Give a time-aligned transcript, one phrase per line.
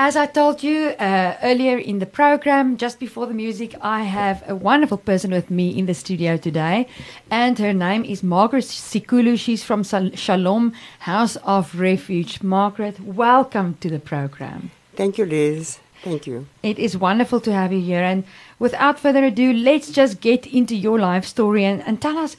[0.00, 4.48] As I told you uh, earlier in the program, just before the music, I have
[4.48, 6.86] a wonderful person with me in the studio today,
[7.32, 9.36] and her name is Margaret Sikhulu.
[9.36, 12.44] She's from Shalom House of Refuge.
[12.44, 14.70] Margaret, welcome to the program.
[14.94, 15.80] Thank you, Liz.
[16.04, 16.46] Thank you.
[16.62, 18.04] It is wonderful to have you here.
[18.04, 18.22] And
[18.60, 22.36] without further ado, let's just get into your life story and, and tell us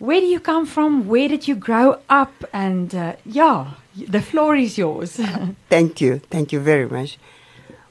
[0.00, 1.06] where do you come from?
[1.06, 2.32] Where did you grow up?
[2.52, 5.20] And uh, yeah, the floor is yours.
[5.68, 6.18] Thank you.
[6.30, 7.18] Thank you very much.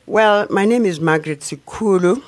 [0.06, 2.24] Well, my name is Margaret Sikhulu.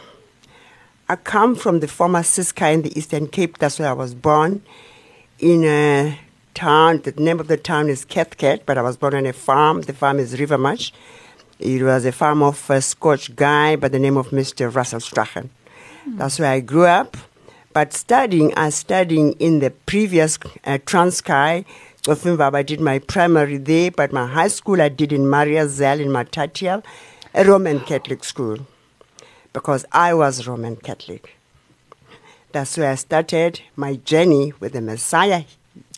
[1.09, 3.57] I come from the former Ciskei in the Eastern Cape.
[3.57, 4.61] That's where I was born.
[5.39, 6.19] In a
[6.53, 9.81] town, the name of the town is Cathcart, but I was born on a farm.
[9.81, 10.91] The farm is Rivermarsh.
[11.59, 14.73] It was a farm of a Scotch guy by the name of Mr.
[14.73, 15.49] Russell Strachan.
[16.07, 16.17] Mm.
[16.17, 17.17] That's where I grew up.
[17.73, 21.65] But studying, I studying in the previous uh, Transkei
[22.07, 26.83] I did my primary there, but my high school I did in Mariazell in Matatiele,
[27.33, 28.65] a Roman Catholic school,
[29.53, 31.35] because I was Roman Catholic.
[32.53, 35.43] That's where I started my journey with the Messiah,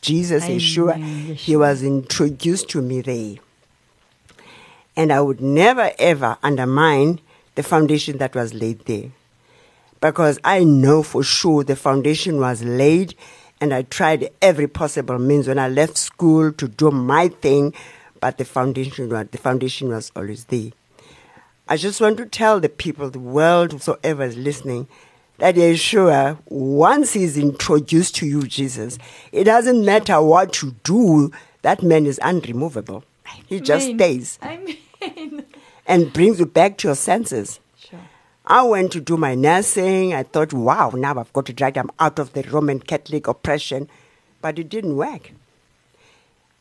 [0.02, 0.97] Jesus, Yeshua.
[0.97, 1.36] Yeshua.
[1.36, 3.36] He was introduced to me there.
[4.95, 7.22] And I would never ever undermine
[7.55, 9.11] the foundation that was laid there.
[10.02, 13.16] Because I know for sure the foundation was laid
[13.64, 17.73] and I tried every possible means when I left school to do my thing,
[18.20, 20.72] but the foundation was, the foundation was always there.
[21.70, 24.89] I just want to tell the people, the world, whosoever is listening,
[25.38, 29.00] that Yeshua, once he's introduced to you, Jesus,
[29.31, 33.05] it doesn't matter what you do, that man is unremovable.
[33.48, 34.39] He just stays.
[34.44, 35.45] Amen.
[35.88, 37.61] And brings you back to your senses.
[38.45, 40.13] I went to do my nursing.
[40.13, 43.89] I thought, wow, now I've got to drag them out of the Roman Catholic oppression.
[44.41, 45.31] But it didn't work.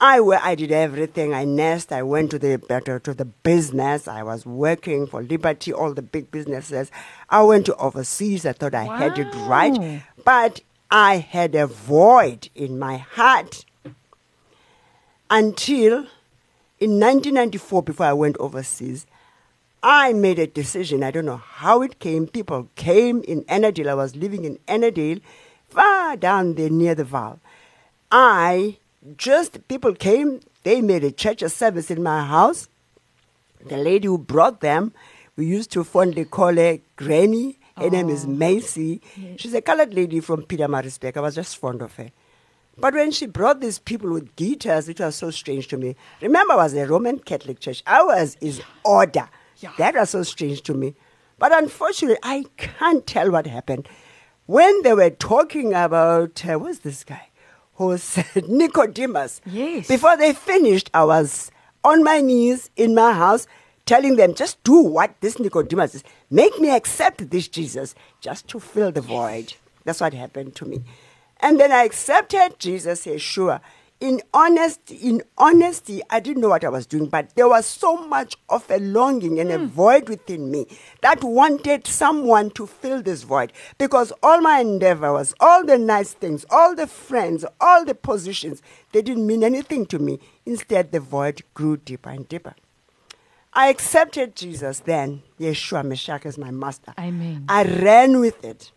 [0.01, 1.33] I, I did everything.
[1.33, 1.93] I nursed.
[1.93, 2.59] I went to the,
[3.05, 4.09] to the business.
[4.09, 6.91] I was working for Liberty, all the big businesses.
[7.31, 8.45] I went to overseas.
[8.45, 8.97] I thought I wow.
[8.97, 10.03] had it right.
[10.25, 10.61] But
[10.91, 13.65] I had a void in my heart
[15.31, 16.07] until
[16.79, 19.07] in 1994, before I went overseas,
[19.83, 21.03] I made a decision.
[21.03, 22.27] I don't know how it came.
[22.27, 23.89] People came in Ennerdale.
[23.89, 25.21] I was living in Ennerdale,
[25.69, 27.41] far down there near the Vaal.
[28.11, 28.79] I
[29.17, 32.69] just, people came, they made a church a service in my house.
[33.67, 34.93] The lady who brought them,
[35.37, 37.59] we used to fondly call her Granny.
[37.77, 37.89] Her oh.
[37.89, 38.27] name is.
[38.27, 39.01] Macy.
[39.17, 39.41] Yes.
[39.41, 41.17] She's a colored lady from Pietermaritzburg.
[41.17, 42.11] I was just fond of her.
[42.77, 45.97] But when she brought these people with guitars, it was so strange to me.
[46.21, 47.83] Remember, I was a Roman Catholic church.
[47.87, 49.29] Ours is order.
[49.63, 49.73] Yeah.
[49.79, 50.95] That was so strange to me.
[51.39, 53.89] But unfortunately, I can't tell what happened.
[54.47, 57.29] When they were talking about, uh, what's this guy?
[57.75, 59.41] Who said Nicodemus.
[59.47, 59.89] Yes.
[59.89, 61.51] Before they finished, I was
[61.85, 63.47] on my knees in my house
[63.87, 66.05] telling them, just do what this Nicodemus is.
[66.31, 69.55] Make me accept this Jesus just to fill the void.
[69.85, 70.83] That's what happened to me.
[71.41, 73.61] And then I accepted Jesus, Yeshua
[74.03, 77.97] in honesty, in honesty, I didn't know what I was doing, but there was so
[78.09, 79.55] much of a longing and mm.
[79.55, 79.67] a hmm.
[79.67, 80.67] void within me
[81.03, 83.53] that wanted someone to fill this void.
[83.79, 88.61] Because all my endeavor was all the nice things, all the friends, all the positions,
[88.91, 90.19] they didn't mean anything to me.
[90.45, 92.57] Instead, the void grew deeper and deeper.
[93.53, 96.93] I accepted Jesus then, Yeshua Mashiach as my master.
[96.99, 97.45] Amen.
[97.49, 98.73] I ran with it.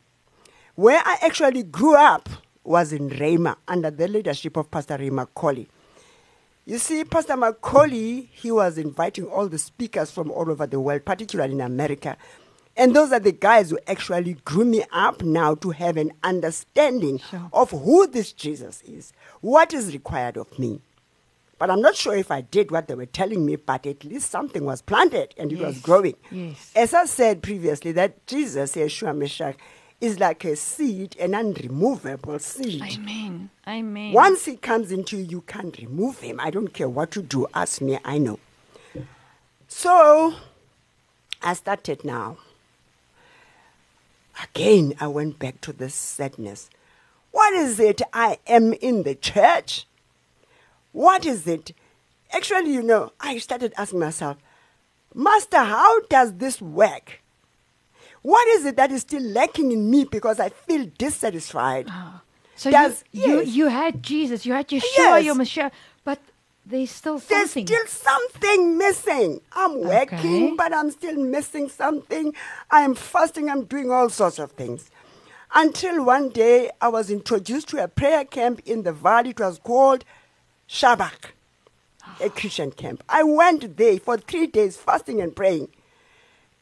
[0.76, 2.30] Where I actually grew up,
[2.66, 5.68] was in Rhema under the leadership of Pastor Ray McCauley.
[6.66, 11.06] You see, Pastor McCauley, he was inviting all the speakers from all over the world,
[11.06, 12.18] particularly in America.
[12.78, 17.20] And those are the guys who actually grew me up now to have an understanding
[17.20, 17.50] sure.
[17.54, 20.82] of who this Jesus is, what is required of me.
[21.58, 24.30] But I'm not sure if I did what they were telling me, but at least
[24.30, 25.66] something was planted and it yes.
[25.66, 26.16] was growing.
[26.30, 26.72] Yes.
[26.76, 29.56] As I said previously, that Jesus, Yeshua Mashiach,
[30.02, 32.82] is like a seed, an unremovable seed.
[32.82, 33.50] Amen.
[33.68, 34.14] Amen.
[34.14, 36.40] Once he comes into you, you can't remove him.
[36.40, 37.48] I don't care what you do.
[37.54, 38.40] Ask me, I know.
[39.68, 40.36] So
[41.42, 42.38] I started now.
[44.44, 46.70] Again, I went back to the sadness.
[47.32, 49.88] What is it I am in the church?
[50.92, 51.72] What is it?
[52.32, 54.38] Actually, you know, I started asking myself,
[55.14, 57.22] Master, how does this work?
[58.26, 61.90] What is it that is still lacking in me because I feel dissatisfied?
[61.92, 62.22] Oh.
[62.56, 63.48] So Does, you, yes.
[63.48, 65.26] you, you had Jesus, you had Yeshua, yes.
[65.26, 65.70] your Messiah,
[66.04, 66.20] but
[66.66, 67.66] there's still something.
[67.66, 69.42] There's still something missing.
[69.52, 70.56] I'm working, okay.
[70.56, 72.34] but I'm still missing something.
[72.72, 74.90] I'm fasting, I'm doing all sorts of things.
[75.54, 79.30] Until one day I was introduced to a prayer camp in the valley.
[79.30, 80.04] It was called
[80.68, 81.34] Shabak.
[82.20, 83.04] a Christian camp.
[83.08, 85.68] I went there for three days fasting and praying.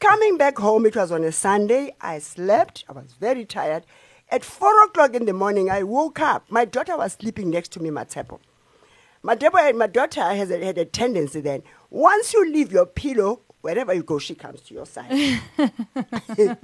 [0.04, 1.94] Coming back home, it was on a Sunday.
[1.98, 2.84] I slept.
[2.90, 3.86] I was very tired.
[4.28, 6.44] At four o'clock in the morning, I woke up.
[6.50, 8.38] My daughter was sleeping next to me, Matsepo.
[9.22, 9.34] My,
[9.72, 14.02] my daughter has a, had a tendency then, once you leave your pillow, wherever you
[14.02, 15.08] go, she comes to your side.
[16.36, 16.58] then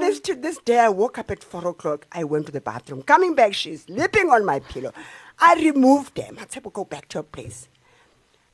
[0.00, 2.06] this, this day, I woke up at four o'clock.
[2.12, 3.02] I went to the bathroom.
[3.02, 4.94] Coming back, she's sleeping on my pillow.
[5.38, 6.38] I removed them.
[6.40, 7.68] I said, well, go back to your place.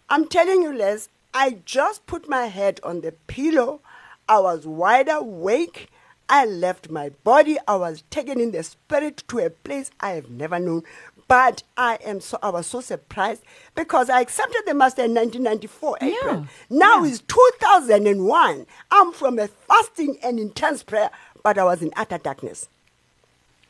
[0.08, 3.80] I'm telling you, Les, I just put my head on the pillow.
[4.28, 5.90] I was wide awake.
[6.28, 7.58] I left my body.
[7.66, 10.84] I was taken in the spirit to a place I have never known.
[11.26, 13.42] But I am so I was so surprised
[13.74, 16.34] because I accepted the master in 1994 April.
[16.34, 16.44] Yeah.
[16.70, 17.10] Now yeah.
[17.10, 18.66] it's 2001.
[18.90, 21.10] I'm from a fasting and intense prayer,
[21.42, 22.68] but I was in utter darkness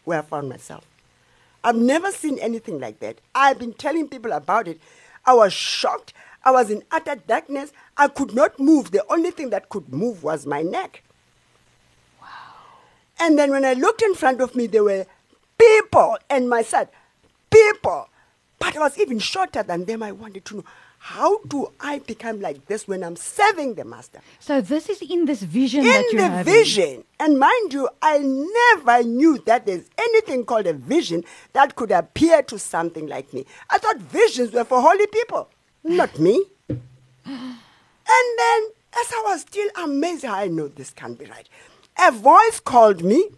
[0.04, 0.84] where I found myself.
[1.62, 3.20] I've never seen anything like that.
[3.34, 4.80] I've been telling people about it.
[5.24, 6.12] I was shocked.
[6.44, 7.72] I was in utter darkness.
[7.96, 8.90] I could not move.
[8.90, 11.02] The only thing that could move was my neck.
[12.20, 12.28] Wow.
[13.18, 15.06] And then when I looked in front of me, there were
[15.58, 16.88] people and my side
[17.50, 18.08] people.
[18.58, 20.02] But I was even shorter than them.
[20.02, 20.64] I wanted to know
[20.98, 24.20] how do I become like this when I'm serving the master?
[24.40, 26.54] So this is in this vision in that you're the having.
[26.54, 27.04] vision.
[27.20, 32.42] And mind you, I never knew that there's anything called a vision that could appear
[32.44, 33.44] to something like me.
[33.68, 35.50] I thought visions were for holy people,
[35.84, 36.42] not me.
[36.68, 36.78] and
[37.26, 38.60] then,
[38.96, 41.48] as I was still amazed, I know this can't be right.
[41.98, 43.28] A voice called me.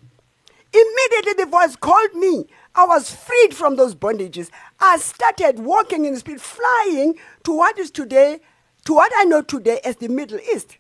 [0.73, 2.47] Immediately, the voice called me.
[2.75, 4.51] I was freed from those bondages.
[4.81, 7.15] I started walking in the flying
[7.45, 8.41] to what is today,
[8.85, 10.77] to what I know today as the Middle East.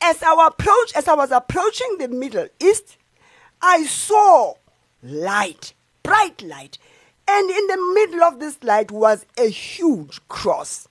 [0.00, 2.96] As I, approach, as I was approaching the Middle East,
[3.62, 4.54] I saw
[5.02, 6.78] light, bright light.
[7.30, 10.88] And in the middle of this light was a huge cross.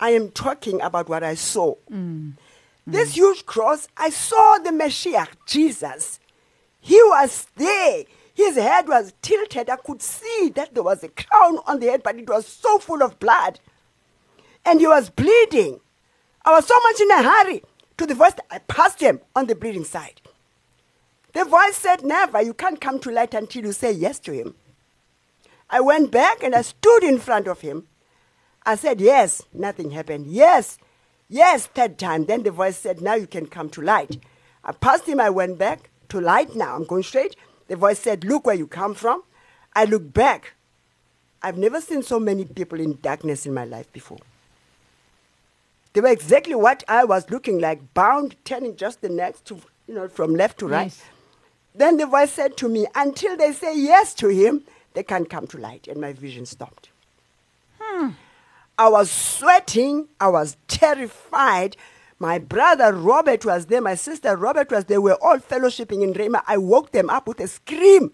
[0.00, 1.76] I am talking about what I saw.
[1.90, 2.32] Mm.
[2.86, 3.14] This mm.
[3.14, 6.18] huge cross, I saw the Messiah, Jesus,
[6.80, 8.04] he was there.
[8.34, 9.68] His head was tilted.
[9.68, 12.78] I could see that there was a crown on the head, but it was so
[12.78, 13.60] full of blood.
[14.64, 15.80] And he was bleeding.
[16.44, 17.62] I was so much in a hurry
[17.98, 20.20] to the first I passed him on the bleeding side.
[21.32, 24.54] The voice said, Never, you can't come to light until you say yes to him.
[25.68, 27.86] I went back and I stood in front of him.
[28.64, 30.26] I said, Yes, nothing happened.
[30.26, 30.78] Yes,
[31.28, 32.26] yes, third time.
[32.26, 34.18] Then the voice said, Now you can come to light.
[34.64, 36.74] I passed him, I went back to light now.
[36.74, 37.36] I'm going straight.
[37.68, 39.22] The voice said, Look where you come from.
[39.74, 40.54] I look back.
[41.42, 44.18] I've never seen so many people in darkness in my life before.
[45.92, 49.94] They were exactly what I was looking like, bound, turning just the neck to, you
[49.94, 50.92] know, from left to right.
[51.74, 54.64] Then the voice said to me, Until they say yes to him,
[54.94, 55.88] they can't come to light.
[55.88, 56.88] And my vision stopped.
[57.78, 58.10] Hmm.
[58.78, 60.08] I was sweating.
[60.20, 61.76] I was terrified.
[62.22, 65.00] My brother Robert was there, my sister Robert was there.
[65.00, 66.42] We were all fellowshipping in Rhema.
[66.46, 68.12] I woke them up with a scream.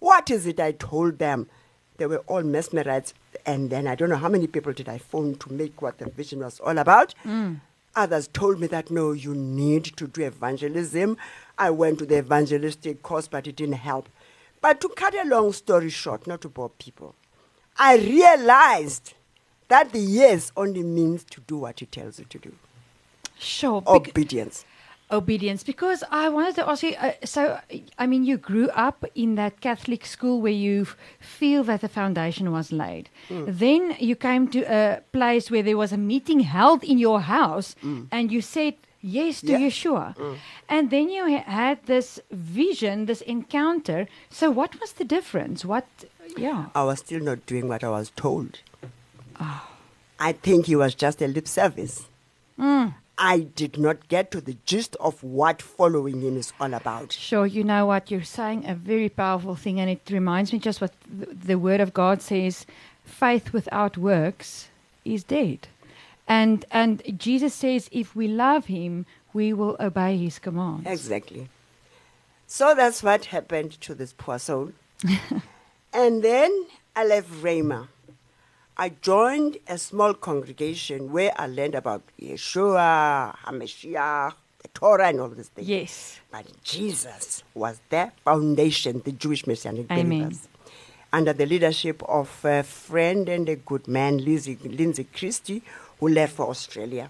[0.00, 1.48] What is it I told them?
[1.96, 3.14] They were all mesmerized.
[3.46, 6.10] And then I don't know how many people did I phone to make what the
[6.10, 7.14] vision was all about.
[7.24, 7.60] Mm.
[7.96, 11.16] Others told me that no, you need to do evangelism.
[11.62, 14.08] I went to the evangelistic course, but it didn't help.
[14.60, 17.14] But to cut a long story short, not to bore people,
[17.78, 19.14] I realized
[19.68, 22.52] that the yes only means to do what he tells you to do.
[23.38, 23.80] Sure.
[23.86, 24.64] Obedience.
[25.12, 25.62] Obedience.
[25.62, 27.60] Because I wanted to ask you uh, so,
[27.96, 30.88] I mean, you grew up in that Catholic school where you
[31.20, 33.08] feel that the foundation was laid.
[33.28, 33.56] Mm.
[33.58, 37.76] Then you came to a place where there was a meeting held in your house
[37.84, 38.08] mm.
[38.10, 39.58] and you said, yes to yeah.
[39.58, 40.16] Yeshua.
[40.16, 40.36] Mm.
[40.68, 44.08] And then you had this vision, this encounter.
[44.30, 45.64] So, what was the difference?
[45.64, 45.86] What,
[46.36, 46.66] yeah.
[46.74, 48.60] I was still not doing what I was told.
[49.40, 49.68] Oh.
[50.18, 52.06] I think it was just a lip service.
[52.58, 52.94] Mm.
[53.18, 57.12] I did not get to the gist of what following him is all about.
[57.12, 60.80] Sure, you know what you're saying, a very powerful thing, and it reminds me just
[60.80, 62.66] what the, the Word of God says:
[63.04, 64.68] faith without works
[65.04, 65.68] is dead.
[66.28, 70.86] And and Jesus says, if we love Him, we will obey His commands.
[70.86, 71.48] Exactly.
[72.46, 74.72] So that's what happened to this poor soul.
[75.92, 77.88] and then I left Rhema.
[78.76, 85.28] I joined a small congregation where I learned about Yeshua, HaMashiach, the Torah, and all
[85.28, 85.68] these things.
[85.68, 86.20] Yes.
[86.30, 90.48] But Jesus was the foundation, the Jewish Messianic believers.
[91.12, 95.62] Under the leadership of a friend and a good man, Lindsay, Lindsay Christie,
[96.02, 97.08] who left for Australia.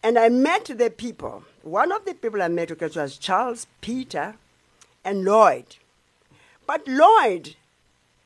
[0.00, 1.42] And I met the people.
[1.64, 4.36] One of the people I met was Charles, Peter,
[5.04, 5.74] and Lloyd.
[6.64, 7.56] But Lloyd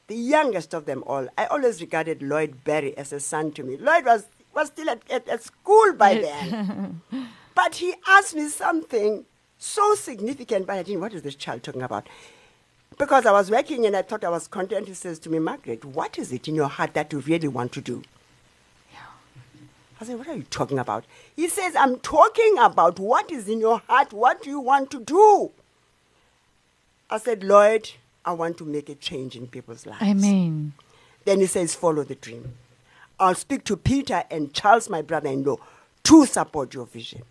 [0.09, 1.29] the youngest of them all.
[1.39, 3.79] I always regarded Lloyd Berry as a son to me.
[3.79, 7.01] Lloyd was, was still at, at, at school by then.
[7.55, 9.25] but he asked me something
[9.59, 12.09] so significant, but I didn't, what is this child talking about?
[12.99, 14.89] Because I was working and I thought I was content.
[14.89, 17.73] He says to me, Margaret, what is it in your heart that you really want
[17.73, 18.03] to do?
[20.01, 21.05] I said, What are you talking about?
[21.37, 25.01] He says, I'm talking about what is in your heart, what do you want to
[25.01, 25.51] do?
[27.11, 27.91] I said, Lloyd,
[28.25, 30.03] I want to make a change in people's lives.
[30.03, 30.73] Amen.
[31.25, 32.55] Then he says, Follow the dream.
[33.19, 35.57] I'll speak to Peter and Charles, my brother in law,
[36.05, 37.23] to support your vision.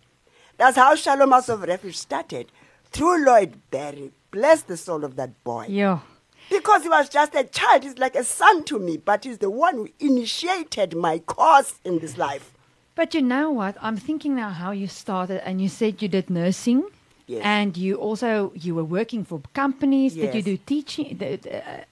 [0.56, 2.52] That's how Shalom House of Refuge started.
[2.92, 4.12] Through Lloyd Berry.
[4.30, 5.66] Bless the soul of that boy.
[5.68, 6.00] Yeah.
[6.48, 9.50] Because he was just a child, he's like a son to me, but he's the
[9.50, 12.52] one who initiated my course in this life.
[13.00, 13.76] But you know what?
[13.80, 16.84] I'm thinking now how you started, and you said you did nursing.
[17.26, 17.40] Yes.
[17.42, 20.12] And you also you were working for companies.
[20.14, 21.16] Did you do teaching?
[21.16, 21.40] the-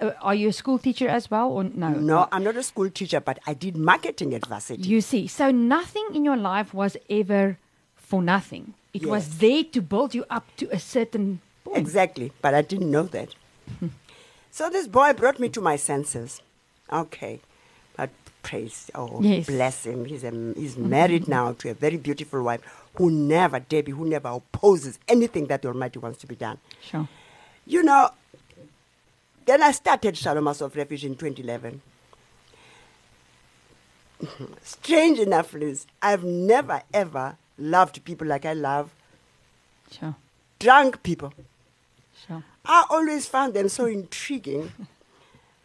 [0.03, 1.89] uh, are you a school teacher as well, or no?
[1.89, 4.83] No, I'm not a school teacher, but I did marketing at varsity.
[4.83, 7.57] You see, so nothing in your life was ever
[7.97, 8.75] for nothing.
[8.93, 11.79] It was there to build you up to a certain point.
[11.79, 13.31] Exactly, but I didn't know that.
[14.51, 16.43] so this boy brought me to my senses.
[16.93, 17.41] Okay,
[18.49, 19.47] praise, oh, Yes.
[19.47, 20.07] bless him.
[20.07, 20.89] He's, a, he's mm-hmm.
[20.89, 22.63] married now to a very beautiful wife
[22.95, 26.57] who never, Debbie, who never opposes anything that the Almighty wants to be done.
[26.81, 27.07] Sure.
[27.67, 28.09] You know,
[29.45, 31.83] then I started Shalom House of Refuge in 2011.
[34.63, 38.91] Strange enough, Liz, I've never ever loved people like I love
[39.91, 40.15] Sure.
[40.59, 41.35] drunk people.
[42.27, 42.43] Sure.
[42.65, 44.73] I always found them so intriguing.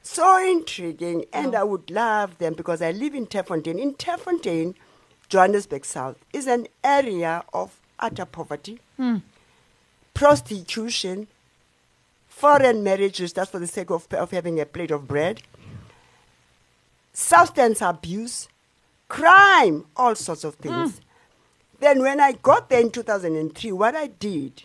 [0.06, 3.80] So intriguing, and I would love them because I live in Terfontein.
[3.80, 4.76] In Terfontein,
[5.30, 9.18] Johannesburg South is an area of utter poverty, hmm.
[10.14, 11.28] prostitution,
[12.28, 15.42] foreign marriages just for the sake of, of having a plate of bread,
[17.14, 18.50] substance abuse,
[19.08, 20.98] crime, all sorts of things.
[20.98, 21.04] Hmm.
[21.80, 24.64] Then, when I got there in 2003, what I did,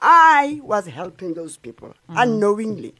[0.00, 2.16] I was helping those people hmm.
[2.18, 2.94] unknowingly.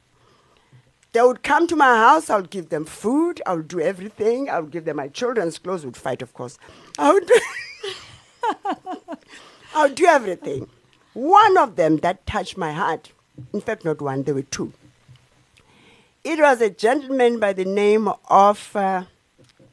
[1.13, 4.49] They would come to my house, I would give them food, I would do everything,
[4.49, 6.59] I would give them my children's clothes, would fight, of course.
[6.99, 7.41] I would do,
[9.75, 10.69] I would do everything.
[11.13, 13.13] One of them that touched my heart,
[13.53, 14.73] in fact, not one, there were two.
[16.25, 19.05] It was a gentleman by the name of, uh,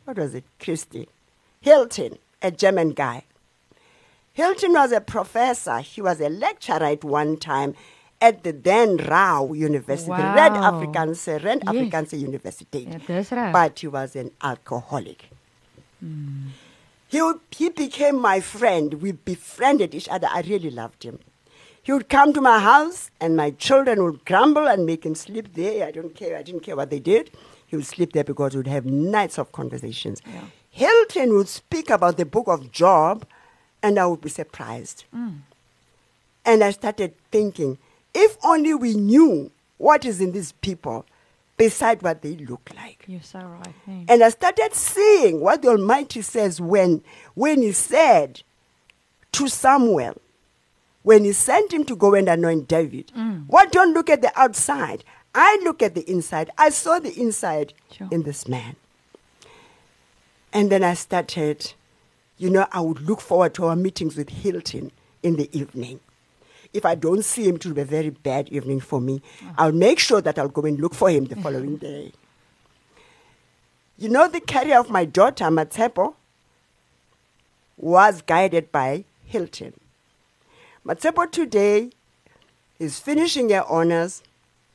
[0.03, 1.07] what was it, Christy?
[1.61, 3.23] Hilton, a German guy.
[4.33, 5.79] Hilton was a professor.
[5.79, 7.75] He was a lecturer at one time
[8.21, 10.71] at the then RAU University, the Red Wow.
[10.71, 11.73] Afrikaanse, Red Yes.
[11.73, 12.85] Afrikaanse University.
[13.07, 13.53] Dis reg.
[13.53, 15.29] But he was an alcoholic.
[15.99, 16.47] Hmm.
[17.07, 17.19] He,
[17.51, 18.95] he became my friend.
[18.95, 20.27] We befriended each other.
[20.31, 21.19] I really loved him.
[21.81, 25.53] He would come to my house, and my children would grumble and make him sleep
[25.55, 25.87] there.
[25.87, 26.37] I don't care.
[26.37, 27.31] I didn't care what they did.
[27.65, 30.21] He would sleep there because we would have nights of conversations.
[30.25, 30.41] Yeah.
[30.69, 33.25] Hilton would speak about the book of Job,
[33.81, 35.05] and I would be surprised.
[35.11, 35.29] Hmm.
[36.45, 37.77] And I started thinking,
[38.19, 41.05] if only we knew what is in these people
[41.57, 43.03] beside what they look like.
[43.07, 43.73] You're so right.
[43.85, 44.05] hey.
[44.07, 47.01] And I started seeing what the Almighty says when,
[47.33, 48.41] when He said
[49.33, 50.19] to Samuel,
[51.03, 53.45] when He sent him to go and anoint David, mm.
[53.47, 55.03] what don't look at the outside.
[55.35, 56.49] I look at the inside.
[56.57, 58.07] I saw the inside Sure.
[58.11, 58.75] in this man.
[60.51, 61.73] And then I started,
[62.37, 65.99] you know, I would look forward to our meetings with Hilton in the evening.
[66.73, 69.21] If I don't see him, it will be a very bad evening for me.
[69.57, 72.11] I'll make sure that I'll go and look for him the following day.
[73.97, 76.13] You know, the career of my daughter, Matsepo,
[77.77, 79.73] was guided by Hilton.
[80.85, 81.89] Matsepo today
[82.77, 84.23] is finishing her honors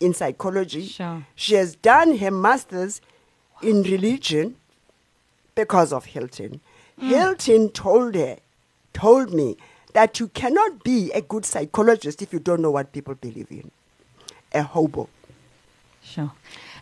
[0.00, 0.86] in psychology.
[0.86, 1.24] Sure.
[1.34, 3.00] She has done her master's
[3.62, 4.56] in religion
[5.54, 6.60] because of Hilton.
[6.98, 7.08] Hmm.
[7.08, 8.36] Hilton told her,
[8.92, 9.56] told me
[9.94, 13.70] that you cannot be a good psychologist if you don't know what people believe in.
[14.52, 15.08] A hobo.
[16.02, 16.32] Sure.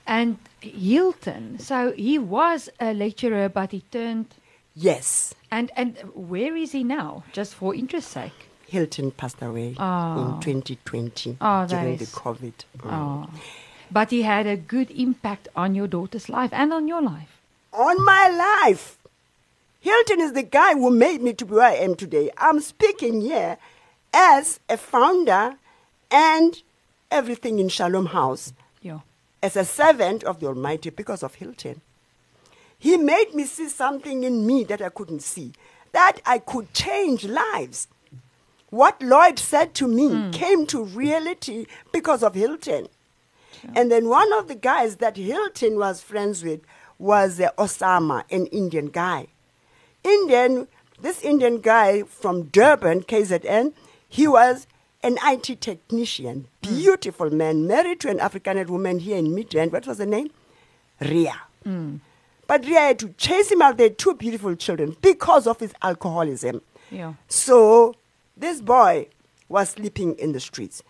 [0.07, 4.26] And Hilton, so he was a lecturer, but he turned.
[4.75, 7.25] Yes, And and where is he now?
[7.33, 8.49] Just for interest sake.
[8.66, 10.37] Hilton passed away Oh.
[10.37, 12.54] in 2020 Oh, that during the COVID.
[12.78, 12.90] Mm.
[12.90, 13.31] Oh.
[13.90, 17.28] But he had a good impact on your daughter's life and on your life.
[17.75, 18.97] on my life.
[19.83, 22.31] Hilton is the guy who made me to be where I am today.
[22.39, 23.59] I'm speaking here
[24.15, 25.57] as a founder
[26.09, 26.62] and
[27.11, 29.01] everything in Shalom House, Yeah.
[29.43, 31.81] as a servant of the Almighty because of Hilton.
[32.79, 35.53] He made me see something in me that I couldn't see,
[35.91, 37.89] that I could change lives.
[38.71, 42.87] What Lloyd said to me came to reality because of Hilton.
[43.75, 46.61] And then one of the guys that Hilton was friends with
[47.01, 49.27] was uh, Osama, an Indian guy.
[50.04, 50.68] Indian,
[51.00, 53.73] this Indian guy from Durban, KZN,
[54.09, 54.66] he was
[55.02, 56.76] an IT technician, hmm.
[56.76, 59.73] beautiful man, married to an African woman here in Midrand.
[59.73, 60.30] What was her name?
[61.00, 61.40] Ria.
[61.64, 61.97] Hmm.
[62.47, 63.76] But Ria had to chase him out.
[63.78, 66.61] They had two beautiful children because of his alcoholism.
[66.90, 67.14] Yeah.
[67.28, 67.94] So
[68.37, 69.09] this boy
[69.49, 70.82] was sleeping in the streets.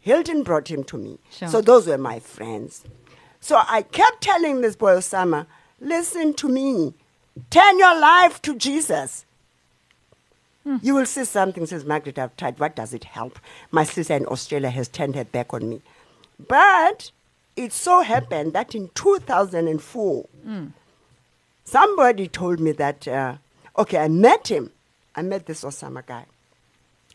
[0.00, 1.18] Hilton brought him to me.
[1.30, 1.48] Sure.
[1.48, 2.84] So those were my friends.
[3.40, 5.46] So I kept telling this boy Osama,
[5.80, 6.94] listen to me.
[7.50, 9.24] Turn your life to Jesus.
[10.82, 12.58] You will see something, says Margaret, I've tried.
[12.58, 13.38] What does it help?
[13.70, 15.80] My sister in Australia has turned her back on me.
[16.46, 17.10] But
[17.56, 20.28] it so happened that in 2004,
[21.64, 23.36] somebody told me that, uh,
[23.78, 24.70] okay, I met him.
[25.16, 26.26] I met this Osama guy.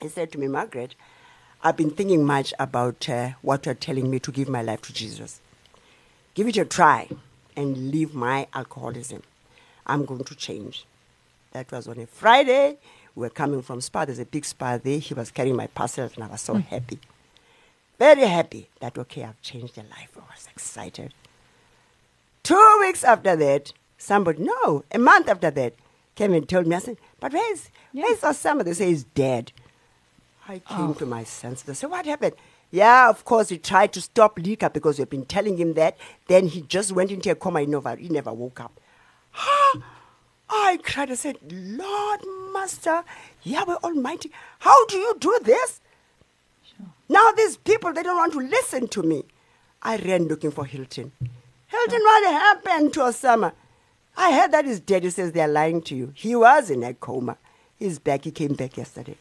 [0.01, 0.95] He said to me, Margaret,
[1.63, 4.93] I've been thinking much about uh, what you're telling me to give my life to
[4.93, 5.39] Jesus.
[6.33, 7.07] Give it a try
[7.55, 9.21] and leave my alcoholism.
[9.85, 10.85] I'm going to change.
[11.51, 12.77] That was on a Friday.
[13.15, 14.05] We were coming from Spa.
[14.05, 14.99] There's a big spa there.
[14.99, 16.61] He was carrying my parcels, and I was so mm-hmm.
[16.61, 16.99] happy.
[17.99, 20.09] Very happy that, okay, I've changed their life.
[20.17, 21.13] I was excited.
[22.41, 25.73] Two weeks after that, somebody, no, a month after that,
[26.15, 28.63] came and told me, I said, but where's, where's Osama?
[28.65, 29.51] They say he's dead.
[30.47, 30.93] I came oh.
[30.93, 31.69] to my senses.
[31.69, 32.35] I said, what happened?
[32.71, 35.95] Yeah, of course, he tried to stop liquor because we've been telling him that.
[36.27, 37.61] Then he just went into a coma.
[37.61, 38.73] He never, he never woke up.
[40.55, 41.11] I cried.
[41.11, 42.19] I said, Lord,
[42.53, 43.03] Master,
[43.43, 45.81] Yahweh Almighty, how do you do this?
[47.09, 49.23] Now these people, they don't want to listen to me.
[49.81, 51.11] I ran looking for Hilton.
[51.67, 53.51] Hilton, what happened to Osama?
[54.15, 56.11] I heard that his daddy says they're lying to you.
[56.15, 57.37] He was in a coma.
[57.79, 58.23] He's back.
[58.23, 59.17] He came back yesterday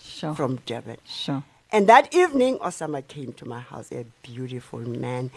[0.00, 0.34] Sure.
[0.34, 0.96] from Durban.
[1.04, 1.42] sure.
[1.70, 5.30] And that evening, Osama came to my house, a beautiful man.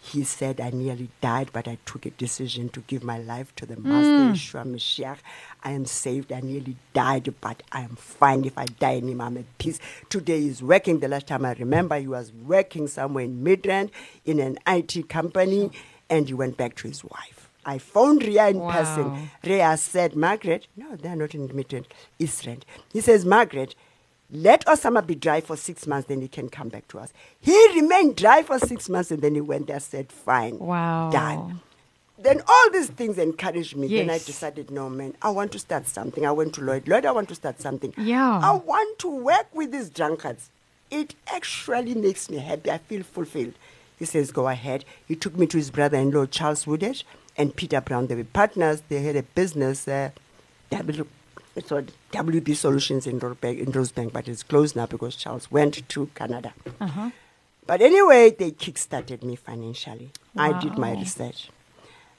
[0.00, 3.66] He said, I nearly died, but I took a decision to give my life to
[3.66, 4.30] the Master mm.
[4.32, 5.18] Yeshua Mashiach.
[5.64, 6.30] I am saved.
[6.32, 8.44] I nearly died, but I am fine.
[8.44, 9.80] If I die in him, I'm at peace.
[10.08, 11.00] Today he's working.
[11.00, 13.90] The last time I remember, he was working somewhere in Midrand
[14.24, 15.72] in an IT company,
[16.08, 17.50] and he went back to his wife.
[17.64, 18.70] I phoned Ria in Wow.
[18.70, 19.28] person.
[19.44, 21.86] Ria said, Margaret, no, they're not in Midrand,
[22.20, 22.64] East Rand.
[22.92, 23.74] He says, Margaret,
[24.30, 27.12] let Osama be dry for six months, then he can come back to us.
[27.40, 31.10] He remained dry for six months, and then he went there, said, fine, Wow.
[31.10, 31.60] done.
[32.18, 33.88] Then all these things encouraged me.
[33.88, 36.24] Then I decided, no, man, I want to start something.
[36.26, 36.88] I went to Lloyd.
[36.88, 37.92] Lloyd, I want to start something.
[37.98, 38.40] Yeah.
[38.42, 40.48] I want to work with these drunkards.
[40.90, 42.70] It actually makes me happy.
[42.70, 43.52] I feel fulfilled.
[43.98, 44.84] He says, go ahead.
[45.06, 47.04] He took me to his brother-in-law, Charles Woodage,
[47.36, 48.06] and Peter Brown.
[48.06, 48.82] They were partners.
[48.88, 50.10] They had a business, uh,
[51.56, 55.88] it's called WB Solutions in, Rosebank, in Rosebank, but it's closed now because Charles went
[55.88, 56.52] to Canada.
[56.80, 57.10] Uh-huh.
[57.66, 60.10] But anyway, they kickstarted me financially.
[60.36, 61.50] I did my research.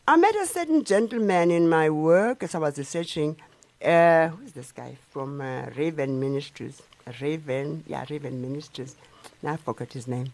[0.08, 3.38] I met a certain gentleman in my work as I was researching.
[3.84, 6.82] Uh, who's this guy from uh, Raven Ministries?
[7.22, 8.96] Raven, yeah, Raven Ministries.
[9.44, 10.34] Now I forgot his name.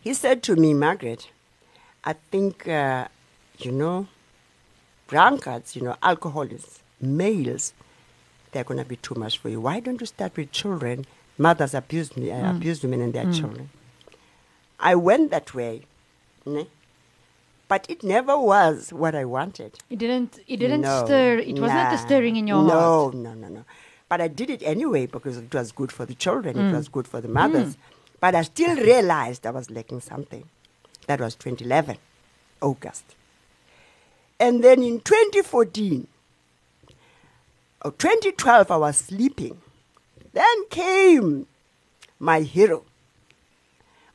[0.00, 1.30] He said to me, Margaret,
[2.04, 3.08] I think, uh,
[3.58, 4.06] you know,
[5.08, 7.72] drunkards, you know, alcoholics, males,
[8.52, 9.60] they're going to be too much for you.
[9.60, 11.06] Why don't you start with children?
[11.36, 13.70] Mothers abuse me, uh, abuse women and their children.
[14.78, 15.82] I went that way,
[16.46, 16.68] ne?
[17.66, 19.78] but it never was what I wanted.
[19.90, 20.38] It didn't.
[20.46, 21.38] It didn't No, stir.
[21.38, 23.14] It wasn't a nah, stirring in your no, heart.
[23.14, 23.64] No, no, no, no.
[24.08, 26.56] But I did it anyway because it was good for the children.
[26.56, 26.70] Mm.
[26.70, 27.76] It was good for the mothers.
[28.20, 30.44] But I still realized I was lacking something.
[31.06, 31.96] That was 2011,
[32.60, 33.16] August.
[34.38, 36.13] And then in 2014, or
[37.90, 39.60] 2012, I was sleeping.
[40.32, 41.46] Then came
[42.18, 42.84] my hero,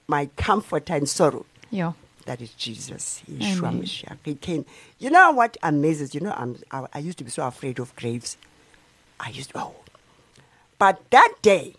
[0.08, 1.46] my comforter in sorrow.
[1.70, 1.94] Yeah.
[2.26, 4.18] That is Jesus, Yeshua Mashiach.
[4.24, 4.66] He came.
[5.00, 6.14] You know what amazes?
[6.14, 8.38] You know, I'm, I, I used to be so afraid of graves.
[9.20, 9.76] I used to, oh.
[10.78, 11.76] But that day,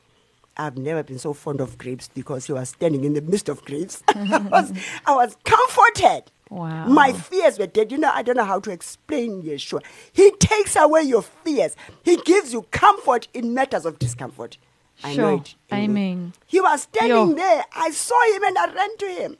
[0.57, 3.65] I've never been so fond of grapes because he was standing in the midst of
[3.65, 4.03] grapes.
[4.09, 4.73] I, was,
[5.07, 6.31] I was comforted.
[6.51, 6.87] Wow.
[6.87, 7.93] My fears were dead.
[7.93, 9.83] You know, I don't know how to explain Yeshua.
[10.13, 11.77] He takes away your fears.
[12.05, 14.59] He gives you comfort in matters of discomfort.
[15.03, 15.41] I know Sure.
[15.41, 15.55] it.
[15.71, 16.11] in me.
[16.11, 16.33] Amen.
[16.47, 17.33] He was standing Yo.
[17.35, 17.65] there.
[17.75, 19.37] I saw him and I ran to him.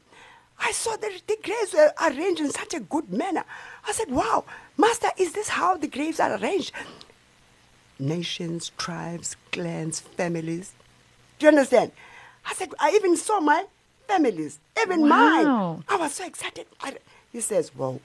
[0.57, 3.43] I saw that the graves were arranged in such a good manner.
[3.87, 4.45] I said, Wow,
[4.77, 6.71] Master, is this how the graves are arranged?
[7.99, 10.73] Nations, tribes, clans, families.
[11.41, 11.91] Do you understand?
[12.45, 13.65] I said, I even saw my
[14.07, 15.07] families, even Wow.
[15.07, 15.83] mine.
[15.89, 16.67] I was so excited.
[16.79, 16.97] I,
[17.31, 17.99] he says, Whoa.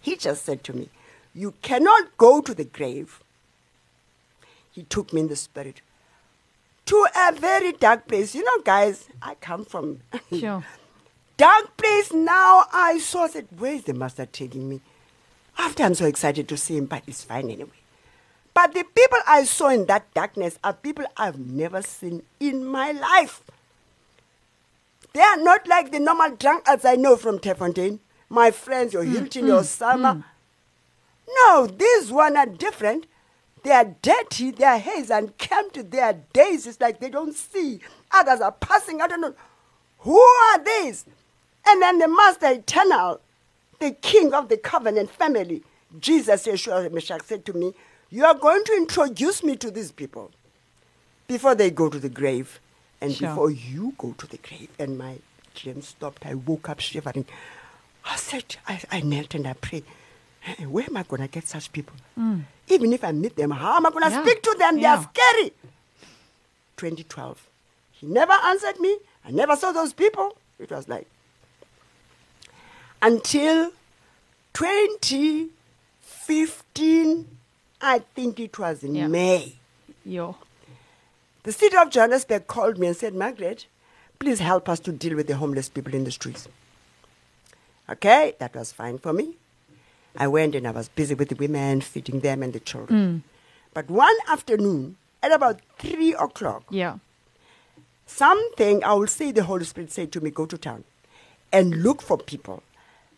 [0.00, 0.88] He just said to me,
[1.34, 3.20] You cannot go to the grave.
[4.72, 5.82] He took me in the spirit
[6.86, 8.34] to a very dark place.
[8.34, 10.00] You know, guys, I come from
[10.32, 10.64] Sure.
[11.36, 12.10] dark place.
[12.10, 14.80] Now I saw I said, where is the master taking me?
[15.58, 17.77] After I'm so excited to see him, but it's fine anyway.
[18.58, 22.90] But the people I saw in that darkness are people I've never seen in my
[22.90, 23.40] life.
[25.12, 29.12] They are not like the normal drunkards I know from Tefontaine, my friends, your mm,
[29.12, 30.14] Hilton, your mm, Sama.
[30.16, 30.24] Mm.
[31.36, 33.06] No, these one are different.
[33.62, 37.78] They are dirty, their haze unkempt, their days is like they don't see.
[38.10, 39.34] Others are passing, I don't know.
[39.98, 41.04] Who are these?
[41.64, 43.20] And then the Master Eternal,
[43.78, 45.62] the King of the covenant family,
[46.00, 47.72] Jesus Yeshua Mashiach said to me,
[48.10, 50.30] You are going to introduce me to these people
[51.26, 52.58] before they go to the grave
[53.00, 53.28] and Sure.
[53.28, 54.68] before you go to the grave.
[54.78, 55.18] And my
[55.54, 56.24] dream stopped.
[56.24, 57.26] I woke up shivering.
[58.04, 59.84] I said, I, I knelt and I prayed.
[60.46, 61.94] "Eh, Where am I going to get such people?
[62.68, 64.12] Even if I meet them, how am I going to Mm.
[64.12, 64.22] Yeah.
[64.24, 64.76] speak to them?
[64.80, 65.52] They are scary.
[66.76, 67.46] 2012.
[67.92, 68.96] He never answered me.
[69.24, 70.36] I never saw those people.
[70.58, 71.06] It was like
[73.02, 73.72] until
[74.54, 77.37] 2015,
[77.80, 79.06] I think it was in Yeah.
[79.08, 79.56] May.
[80.04, 80.36] Yo.
[81.44, 83.66] The city of Johannesburg called me and said, Margaret,
[84.18, 86.48] please help us to deal with the homeless people in the streets.
[87.88, 89.36] Okay, that was fine for me.
[90.16, 92.98] I went and I was busy with the women, feeding them and the children.
[92.98, 93.22] Mm.
[93.72, 96.98] But one afternoon, at about three o'clock, Yeah.
[98.06, 100.84] something I will say the Holy Spirit said to me, go to town
[101.52, 102.62] and look for people.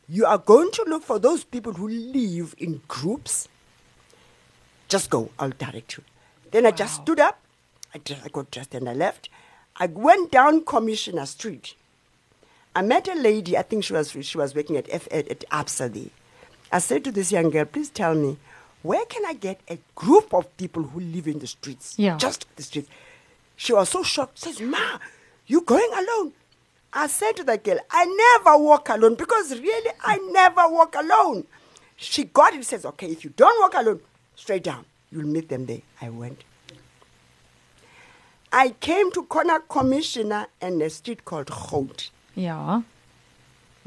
[0.08, 3.48] You are going to look for those people who live in groups.
[4.90, 6.02] Just go, I'll direct you.
[6.50, 7.04] Then I just Wow.
[7.04, 7.38] stood up,
[7.94, 9.28] I, just, I got dressed and I left.
[9.76, 11.74] I went down Commissioner Street.
[12.74, 15.44] I met a lady, I think she was, she was working at, F, at, at
[15.50, 16.10] ABSA there.
[16.72, 18.36] I said to this young girl, please tell me,
[18.82, 21.94] where can I get a group of people who live in the streets?
[21.96, 22.16] Yeah.
[22.16, 22.88] Just the streets.
[23.56, 24.38] She was so shocked.
[24.38, 24.98] Says, Ma,
[25.46, 26.32] you going alone?
[26.92, 31.46] I said to the girl, I never walk alone because really I never walk alone.
[31.96, 34.00] She got it, says, okay, if you don't walk alone,
[34.40, 34.84] straight down.
[35.12, 35.82] You'll meet them there.
[36.00, 36.42] I went.
[38.52, 42.10] I came to Corner Commissioner and a street called Hout.
[42.34, 42.82] Yeah.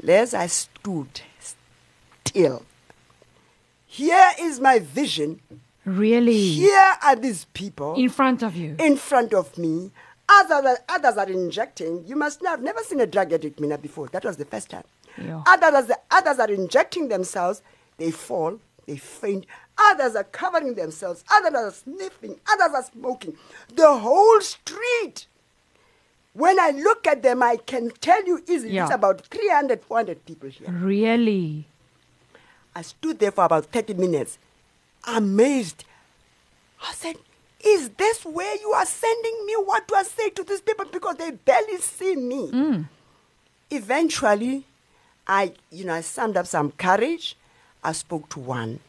[0.06, 2.64] As I stood still.
[3.86, 5.40] Here is my vision.
[5.84, 6.48] Really?
[6.50, 8.76] Here are these people In front of you.
[8.78, 9.90] in front of me.
[10.28, 12.02] Others are, others are injecting.
[12.06, 14.08] You must know, I've never seen a drug addict, Mina, before.
[14.08, 14.84] That was the first time.
[15.22, 15.42] Yeah.
[15.46, 17.60] Others, others are injecting themselves.
[17.98, 19.44] They fall, they faint.
[19.76, 21.24] Others are covering themselves.
[21.32, 22.38] Others are sniffing.
[22.52, 23.36] Others are smoking.
[23.74, 25.26] The whole street.
[26.32, 28.86] When I look at them, I can tell you easily Yeah.
[28.86, 30.68] it's about 300, 400 people here.
[30.70, 31.66] Really?
[32.74, 34.38] I stood there for about 30 minutes,
[35.06, 35.84] amazed.
[36.86, 37.16] I said,
[37.64, 39.54] Is this where you are sending me?
[39.64, 40.84] What do I say to these people?
[40.92, 42.50] Because they barely see me.
[42.50, 42.88] Mm.
[43.70, 44.64] Eventually,
[45.26, 47.36] I, you know, I summed up some courage.
[47.82, 48.80] I spoke to one.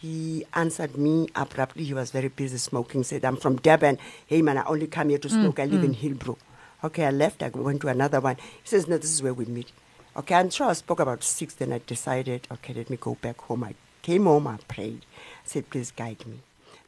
[0.00, 1.82] He answered me abruptly.
[1.82, 3.02] He was very busy smoking.
[3.02, 3.98] Said, I'm from Durban.
[4.26, 5.58] Hey, man, I only come here to mm, smoke.
[5.58, 6.16] I live in mm.
[6.16, 6.36] Hillbrow.
[6.84, 7.42] Okay, I left.
[7.42, 8.36] I went to another one.
[8.36, 9.72] He says, No, this is where we meet.
[10.16, 11.54] Okay, I'm sure I spoke about six.
[11.54, 13.64] Then I decided, okay, let me go back home.
[13.64, 14.46] I came home.
[14.46, 15.04] I prayed.
[15.44, 16.38] I said, Please guide me.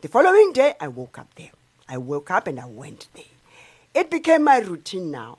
[0.03, 1.51] The following day, I woke up there.
[1.89, 3.25] I woke up and I went there.
[3.93, 5.39] It became my routine now.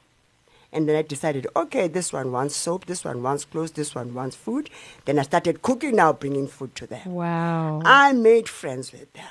[0.73, 4.13] And then I decided, okay, this one wants soap, this one wants clothes, this one
[4.13, 4.69] wants food.
[5.05, 7.13] Then I started cooking now, bringing food to them.
[7.13, 7.81] Wow.
[7.83, 9.25] I made friends with them.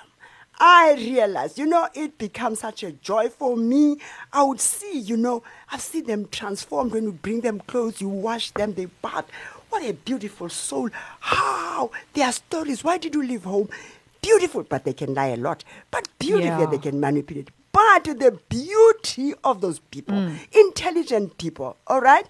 [0.62, 3.96] I realized, you know, it becomes such a joy for me.
[4.31, 8.11] I would see, you know, I see them transformed when you bring them clothes, you
[8.11, 9.24] wash them, they bath.
[9.70, 10.90] What a beautiful soul.
[11.20, 11.90] How?
[12.12, 12.85] Their stories.
[12.85, 13.70] Why did you leave home?
[14.20, 15.64] Beautiful, but they can lie a lot.
[15.90, 16.66] But beautiful, Yeah.
[16.66, 17.48] they can manipulate.
[17.72, 20.37] But the beauty of those people, mm.
[20.52, 22.26] intelligent people, all right?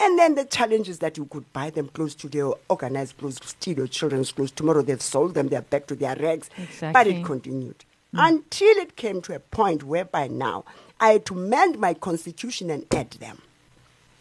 [0.00, 3.40] And then the challenge is that you could buy them clothes today or organize clothes,
[3.44, 4.52] steal your children's clothes.
[4.52, 6.48] Tomorrow they've sold them, they're back to their rags.
[6.80, 7.84] But it continued
[8.14, 8.28] mm.
[8.28, 10.64] until it came to a point whereby now
[11.00, 13.42] I had to mend my constitution and add them.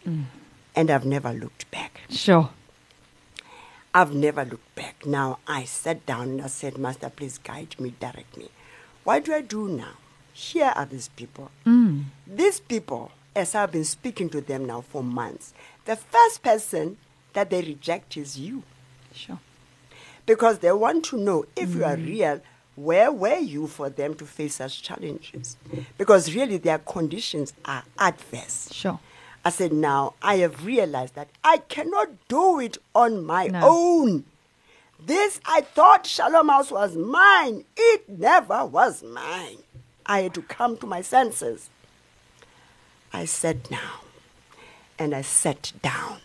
[0.06, 0.24] Mm.
[0.76, 2.02] And I've never looked back.
[2.10, 2.50] Sure.
[3.94, 5.06] I've never looked back.
[5.06, 8.50] Now I sat down and I said, Master, please guide me, direct me.
[9.04, 9.94] What do I do now?
[10.38, 11.50] Here are these people.
[11.66, 12.04] Mm.
[12.28, 15.52] These people, as I've been speaking to them now for months,
[15.86, 16.98] the first person
[17.34, 18.62] that they reject is you
[19.16, 19.40] Sure.
[20.28, 22.06] because they want to know if you are mm.
[22.06, 22.42] real,
[22.76, 25.58] where were you for them to face such challenges?
[25.98, 28.70] Because really their conditions are adverse.
[28.72, 29.00] Sure.
[29.44, 33.62] I said, now I have realized that I cannot do it on my No.
[33.64, 34.26] own.
[35.00, 37.64] This I thought Shalom House was mine.
[37.76, 39.58] It never was mine.
[40.08, 41.70] I had to come to my senses.
[43.14, 44.06] I sat down
[44.98, 46.20] and I sat down.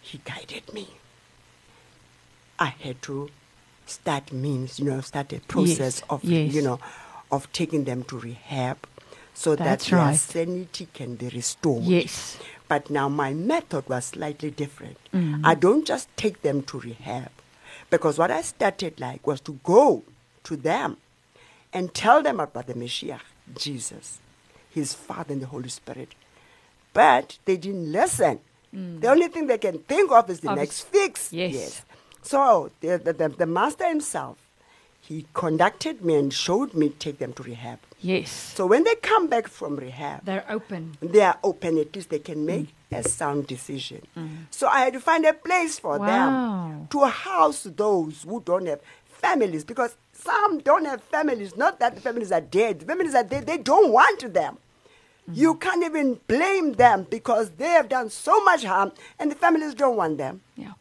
[0.00, 0.88] He guided me.
[2.58, 3.30] I had to
[3.86, 6.52] start means, you know, start a process of, yes.
[6.54, 6.78] you know,
[7.30, 8.86] of taking them to rehab
[9.34, 10.16] so That's that their right.
[10.16, 11.84] sanity can be restored.
[11.84, 12.38] Yes.
[12.68, 14.98] But now my method was slightly different.
[15.14, 15.40] Mm.
[15.44, 17.30] I don't just take them to rehab
[17.88, 20.02] because what I started like was to go
[20.44, 20.98] to them
[21.72, 23.18] and tell them about the Messiah,
[23.56, 24.18] Jesus,
[24.70, 26.14] his Father and the Holy Spirit.
[26.92, 28.40] But they didn't listen.
[28.72, 31.32] The only thing they can think of is the next fix.
[31.32, 31.82] Yes.
[32.22, 34.38] So the, the, the, master himself,
[35.00, 37.80] he conducted me and showed me take them to rehab.
[38.00, 38.30] Yes.
[38.30, 40.96] So when they come back from rehab, They're open.
[41.00, 42.98] they are open, at least they can make mm.
[42.98, 44.02] a sound decision.
[44.16, 44.46] Mm.
[44.50, 46.06] So I had to find a place for Wow.
[46.06, 51.56] them to house those who don't have families because some don't have families.
[51.56, 54.58] Not that the families are dead, the families are dead, they don't want them.
[55.32, 55.60] You mm-hmm.
[55.60, 59.96] can't even blame them because they have done so much harm and the families don't
[59.96, 60.40] want them.
[60.56, 60.72] Yeah.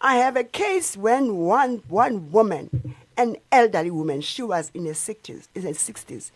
[0.00, 4.92] I have a case when one, one woman, an elderly woman, she was in her
[4.92, 6.30] 60s, in her 60s.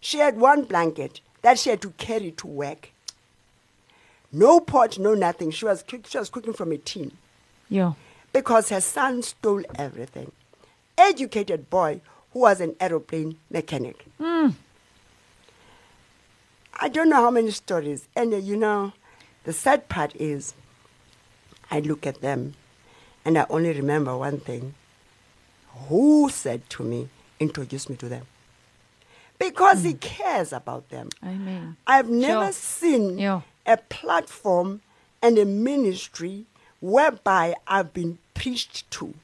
[0.00, 2.90] She had one blanket that she had to carry to work.
[4.32, 5.50] No pot, no nothing.
[5.52, 7.12] She was, she was cooking from a tin
[7.68, 7.92] Yeah.
[8.32, 10.32] because her son stole everything.
[10.96, 12.00] Educated boy
[12.32, 14.06] who was an aeroplane mechanic.
[14.20, 14.52] I
[16.88, 18.08] don't know how many stories.
[18.16, 18.92] And uh, you know,
[19.44, 20.54] the sad part is
[21.70, 22.54] I look at them
[23.24, 24.74] and I only remember one thing.
[25.88, 27.08] Who said to me,
[27.40, 28.26] introduce me to them?
[29.38, 31.08] Because he cares about them.
[31.24, 31.76] Amen.
[31.86, 32.52] I've never Sure.
[32.52, 33.40] seen Yeah.
[33.66, 34.80] a platform
[35.20, 36.46] and a ministry
[36.80, 39.14] whereby I've been preached to,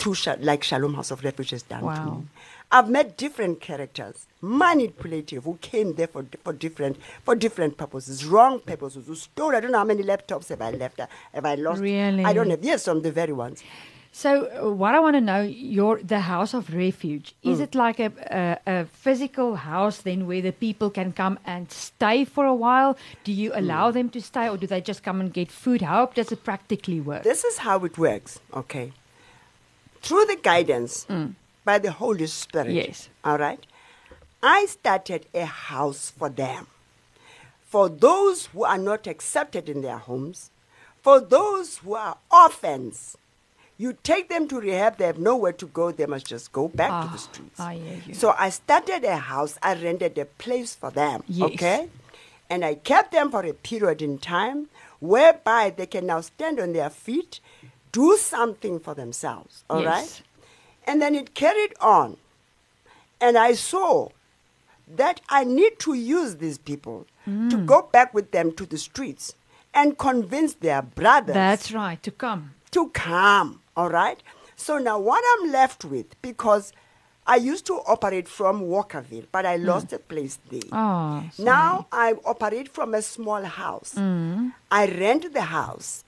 [0.00, 2.14] to Sha- like Shalom House of Refuge has done to Wow.
[2.20, 2.26] me.
[2.72, 8.60] I've met different characters, manipulative, who came there for, for different for different purposes, wrong
[8.60, 9.54] purposes, who stole.
[9.56, 11.00] I don't know how many laptops have I left,
[11.34, 11.80] have I lost?
[11.80, 12.24] Really?
[12.24, 12.62] I don't have.
[12.64, 13.62] Yes, some the very ones.
[14.12, 17.62] So, uh, what I want to know, your the house of refuge, is Mm.
[17.66, 18.10] it like a,
[18.40, 22.96] a a physical house then where the people can come and stay for a while?
[23.28, 23.58] Do you Mm.
[23.62, 25.82] allow them to stay, or do they just come and get food?
[25.92, 27.22] How does it practically work?
[27.34, 28.86] This is how it works, okay?
[30.02, 31.06] Through the guidance
[31.64, 32.72] by the Holy Spirit.
[32.72, 33.08] Yes.
[33.24, 33.64] All right?
[34.42, 36.66] I started a house for them.
[37.62, 40.50] For those who are not accepted in their homes,
[41.02, 43.16] for those who are orphans,
[43.78, 46.88] you take them to rehab, they have nowhere to go, they must just go back
[46.88, 47.60] to Ah, the streets.
[47.60, 48.14] I hear you.
[48.14, 51.50] So I started a house, I rented a place for them, Yes.
[51.52, 51.88] okay?
[52.50, 56.72] And I kept them for a period in time whereby they can now stand on
[56.72, 57.40] their feet,
[57.92, 60.02] do something for themselves, all right?
[60.02, 60.22] Yes.
[60.86, 62.16] And then it carried on.
[63.20, 64.08] And I saw
[64.96, 67.66] that I need to use these people to Mm.
[67.66, 69.34] go back with them to the streets
[69.74, 72.02] and convince their brothers That's right.
[72.02, 72.54] To come.
[72.72, 74.20] to come, all right?
[74.56, 76.72] So now what I'm left with, because
[77.26, 80.60] I used to operate from Walkerville, but I lost a place there.
[80.72, 81.44] Oh, sorry.
[81.44, 83.94] now I operate from a small house.
[84.70, 86.04] I rent the house,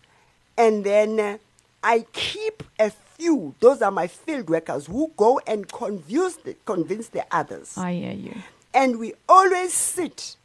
[0.56, 1.38] and then uh,
[1.82, 3.54] I keep a few.
[3.60, 7.76] Those are my field workers who go and convince the, convince the others.
[7.76, 8.34] I hear you.
[8.74, 10.36] And we always sit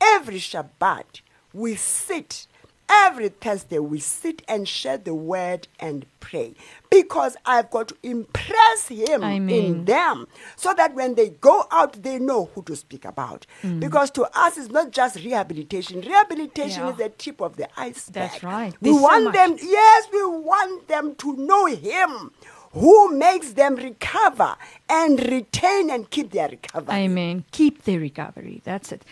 [0.00, 1.20] every Shabbat.
[1.52, 2.46] We sit
[2.88, 3.78] every Thursday.
[3.78, 6.54] We sit and share the word and pray
[6.90, 9.48] because I've got to impress Him Amen.
[9.50, 13.46] in them so that when they go out, they know who to speak about.
[13.62, 13.80] Mm.
[13.80, 16.00] Because to us, it's not just rehabilitation.
[16.00, 16.90] Rehabilitation Yeah.
[16.92, 18.14] is the tip of the iceberg.
[18.30, 18.74] That's right.
[18.80, 19.34] We There's so want much.
[19.34, 22.30] them, yes, we want them to know Him.
[22.72, 24.54] Who makes them recover
[24.88, 26.94] and retain and keep their recovery?
[26.94, 27.44] Amen.
[27.50, 28.60] Keep the recovery.
[28.64, 29.02] That's it.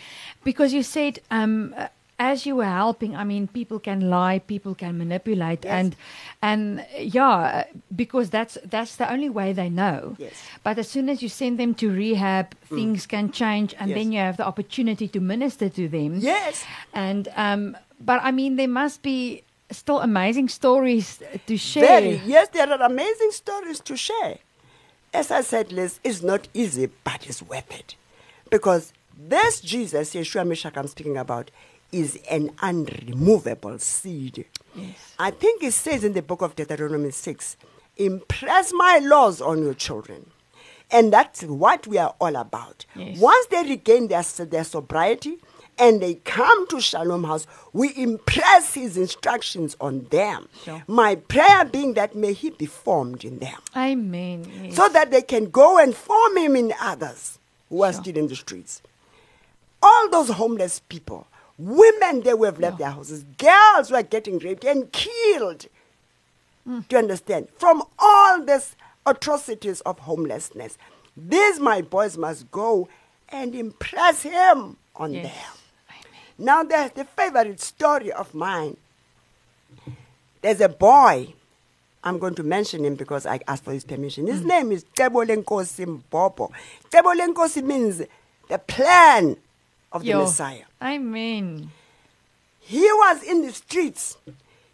[0.43, 1.73] Because you said, um,
[2.17, 5.73] as you were helping, I mean, people can lie, people can manipulate, Yes.
[5.73, 5.95] and
[6.41, 10.15] and yeah, because that's that's the only way they know.
[10.17, 10.33] Yes.
[10.63, 13.97] But as soon as you send them to rehab, things can change, and Yes.
[13.97, 16.19] then you have the opportunity to minister to them.
[16.19, 16.63] Yes.
[16.93, 21.85] And um, but I mean, there must be still amazing stories to share.
[22.01, 22.21] Very.
[22.25, 24.37] Yes, there are amazing stories to share.
[25.13, 27.95] As I said, Liz, it's not easy, but it's worth it.
[28.49, 31.51] Because this Jesus, Yeshua Mashiach I'm speaking about,
[31.95, 34.45] is an unremovable seed.
[34.75, 35.13] Yes.
[35.17, 37.57] I think it says in the book of Deuteronomy 6,
[37.97, 40.29] impress my laws on your children.
[40.91, 42.85] And that's what we are all about.
[42.95, 43.17] Yes.
[43.19, 45.37] Once they regain their, their sobriety
[45.79, 50.47] and they come to Shalom House, we impress his instructions on them.
[50.63, 50.83] Sure.
[50.87, 54.45] My prayer being that may he be formed in them Amen.
[54.63, 54.75] Yes.
[54.75, 58.01] so that they can go and form him in others who are Sure.
[58.03, 58.81] still in the streets.
[59.81, 64.63] All those homeless people, women they who have left their houses, girls were getting raped
[64.63, 65.65] and killed.
[66.67, 66.87] Mm.
[66.87, 67.47] Do you understand?
[67.57, 70.77] From all these atrocities of homelessness,
[71.15, 72.87] these my boys must go
[73.29, 75.23] and impress him on Yes.
[75.33, 75.53] them.
[76.37, 78.77] Now there's the favorite story of mine.
[80.41, 81.33] There's a boy.
[82.03, 84.25] I'm going to mention him because I asked for his permission.
[84.25, 84.31] Mm.
[84.31, 86.51] His name is Tebolenkosi Mbobo.
[86.91, 88.01] Tebolenkosi means
[88.49, 89.37] the plan
[89.95, 90.19] of the Yo.
[90.23, 90.65] Messiah.
[90.81, 91.71] Amen.
[92.59, 94.17] He was in the streets.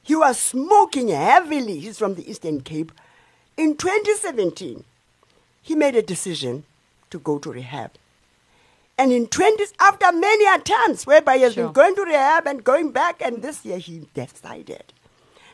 [0.01, 1.79] He was smoking heavily.
[1.79, 2.91] He's from the Eastern Cape.
[3.55, 4.83] In 2017,
[5.61, 6.63] he made a decision
[7.11, 7.91] to go to rehab.
[8.97, 11.65] And in 20, after many attempts whereby he has Sure.
[11.65, 14.93] been going to rehab and going back, and this year he decided.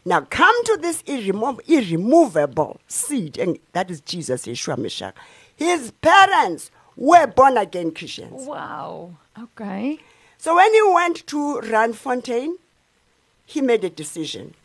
[0.06, 5.14] Now come to this irremo- irremovable seed, and that is Jesus, Yeshua Mashiach.
[5.56, 8.46] His parents were born again Christians.
[8.46, 9.12] Wow.
[9.40, 10.00] Okay.
[10.38, 12.56] So when he went to Randfontein,
[13.46, 14.56] he made a decision.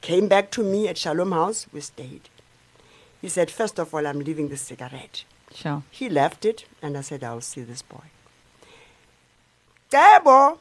[0.00, 2.30] Came back to me at Shalom House, we stayed.
[3.20, 5.24] He said, First of all, I'm leaving the cigarette.
[5.54, 5.82] Sure.
[5.90, 8.04] He left it, and I said, I'll see this boy.
[9.90, 10.58] Debo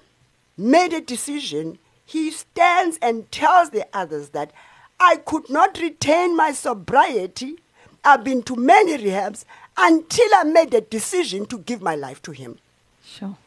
[0.57, 1.77] made a decision.
[2.05, 4.51] He stands and tells the others that
[4.99, 7.59] I could not retain my sobriety.
[8.03, 9.45] I've been to many rehabs
[9.79, 12.57] until I made a decision to give my life to him.
[13.03, 13.37] Sure.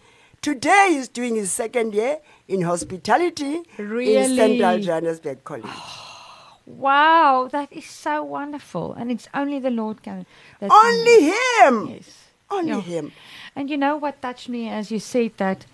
[0.40, 2.18] Today he's doing his second year
[2.48, 4.36] in hospitality in Really?
[4.36, 5.64] Central Johannesburg College.
[5.66, 10.26] Ah, wow, that is so wonderful, and it's only the Lord can.
[10.60, 11.86] Only him.
[11.88, 12.24] Yes.
[12.50, 12.80] Only Yeah.
[12.80, 13.12] him.
[13.54, 15.66] And you know what touched me as you said that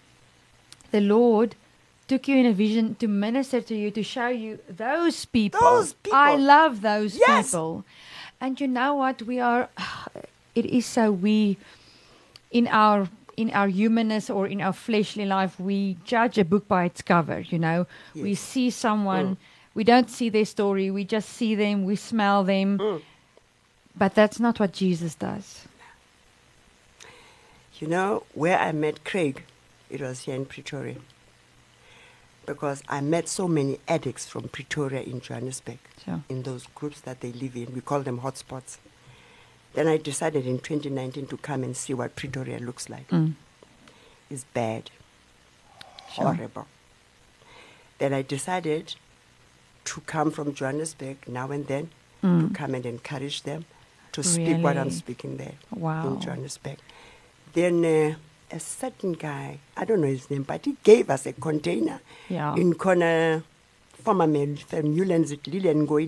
[0.91, 1.55] the Lord
[2.09, 5.61] took you in a vision to minister to you, to show you those people.
[5.61, 6.19] Those people.
[6.19, 7.47] I love those Yes.
[7.51, 7.85] people.
[8.41, 9.23] And you know what?
[9.23, 9.69] We are,
[10.59, 11.57] it is so we,
[12.51, 16.85] in our in our humanness or in our fleshly life, we judge a book by
[16.87, 17.39] its cover.
[17.39, 19.37] You know, we see someone,
[19.75, 22.79] we don't see their story, we just see them, we smell them.
[22.79, 23.03] Mm.
[23.97, 25.69] But that's not what Jesus does.
[27.79, 29.45] You know, where I met Craig,
[29.89, 30.97] it was here in Pretoria.
[32.45, 36.23] Because I met so many addicts from Pretoria in Johannesburg, Sure.
[36.29, 37.73] in those groups that they live in.
[37.73, 38.79] We call them hotspots.
[39.79, 43.07] Then I decided in 2019 to come and see what Pretoria looks like.
[43.11, 43.35] Mm.
[44.29, 44.91] It's bad,
[46.13, 46.25] Sure.
[46.35, 46.67] horrible.
[47.99, 48.97] Then I decided
[49.85, 51.91] to come from Johannesburg now and then
[52.25, 52.49] Mm.
[52.49, 53.67] to come and encourage them
[54.11, 56.09] to speak what I'm speaking there Wow.
[56.09, 56.79] in Johannesburg.
[57.53, 58.17] Then uh,
[58.51, 62.57] a certain guy, I don't know his name, but he gave us a container Yeah.
[62.57, 63.45] in corner
[64.03, 65.47] former man from Newlands at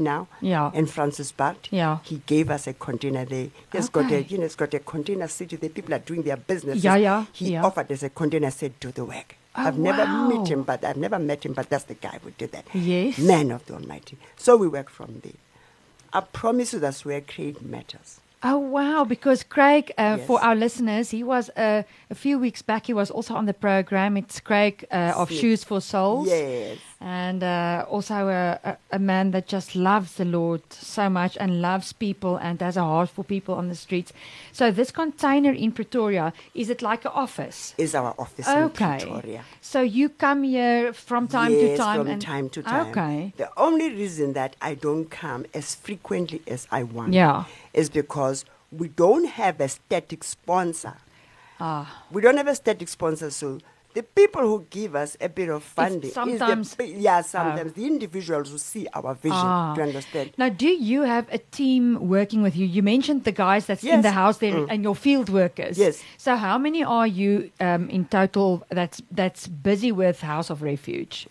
[0.01, 0.71] now Yeah.
[0.75, 1.69] and Francis Baard.
[1.71, 1.99] Yeah.
[2.05, 3.49] He gave us a container there.
[3.73, 5.57] He's got a you know, it's got a container city.
[5.57, 6.83] The people are doing their business.
[6.83, 7.65] Yeah, yeah, He yeah.
[7.65, 9.37] offered us a container, said do the work.
[9.57, 10.29] Oh, I've never wow.
[10.29, 12.67] met him, but I've never met him, but that's the guy who did that.
[12.73, 13.19] Yes.
[13.19, 14.17] Man of the Almighty.
[14.37, 15.33] So we work from there.
[16.13, 18.21] I promise you that's where Craig matters.
[18.43, 19.05] Oh wow!
[19.05, 22.87] Because Craig, uh, for our listeners, he was uh, a few weeks back.
[22.87, 24.17] He was also on the program.
[24.17, 25.41] It's Craig uh, of Smith.
[25.41, 26.79] Shoes for Souls, Yes.
[27.03, 31.61] and uh, also a, a, a man that just loves the Lord so much and
[31.61, 34.11] loves people and has a heart for people on the streets.
[34.53, 37.75] So this container in Pretoria is it like an office?
[37.77, 38.63] Is our office Okay.
[38.63, 39.45] in Pretoria.
[39.61, 41.99] So you come here from time yes, to time.
[41.99, 42.87] from and, time to time.
[42.89, 43.35] Okay.
[43.37, 47.45] The only reason that I don't come as frequently as I want Yeah.
[47.75, 50.95] Is because we don't have a static sponsor.
[51.61, 52.05] Ah.
[52.11, 53.59] We don't have a static sponsor, so
[53.93, 57.87] the people who give us a bit of funding sometimes- is the, yeah, sometimes the
[57.87, 59.37] individuals who see our vision.
[59.37, 59.75] Ah.
[59.75, 60.31] Do you understand?
[60.39, 62.67] Now, do you have a team working with you?
[62.67, 64.67] You mentioned the guys that's in the house there Mm.
[64.71, 65.77] and your field workers.
[65.77, 66.03] Yes.
[66.19, 71.27] So, how many are you um, in total that's that's busy with House of Refuge?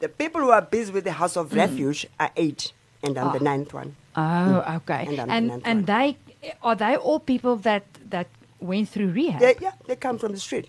[0.00, 2.72] The people who are busy with the House of Refuge are eight,
[3.04, 3.46] and I'm the Mm.
[3.46, 3.50] Ah.
[3.56, 3.94] ninth one.
[4.16, 4.76] Oh, mm.
[4.76, 5.16] okay.
[5.18, 6.16] And and and they
[6.62, 8.26] are they all people that that
[8.60, 10.68] went through rehab They, yeah, they come from the street.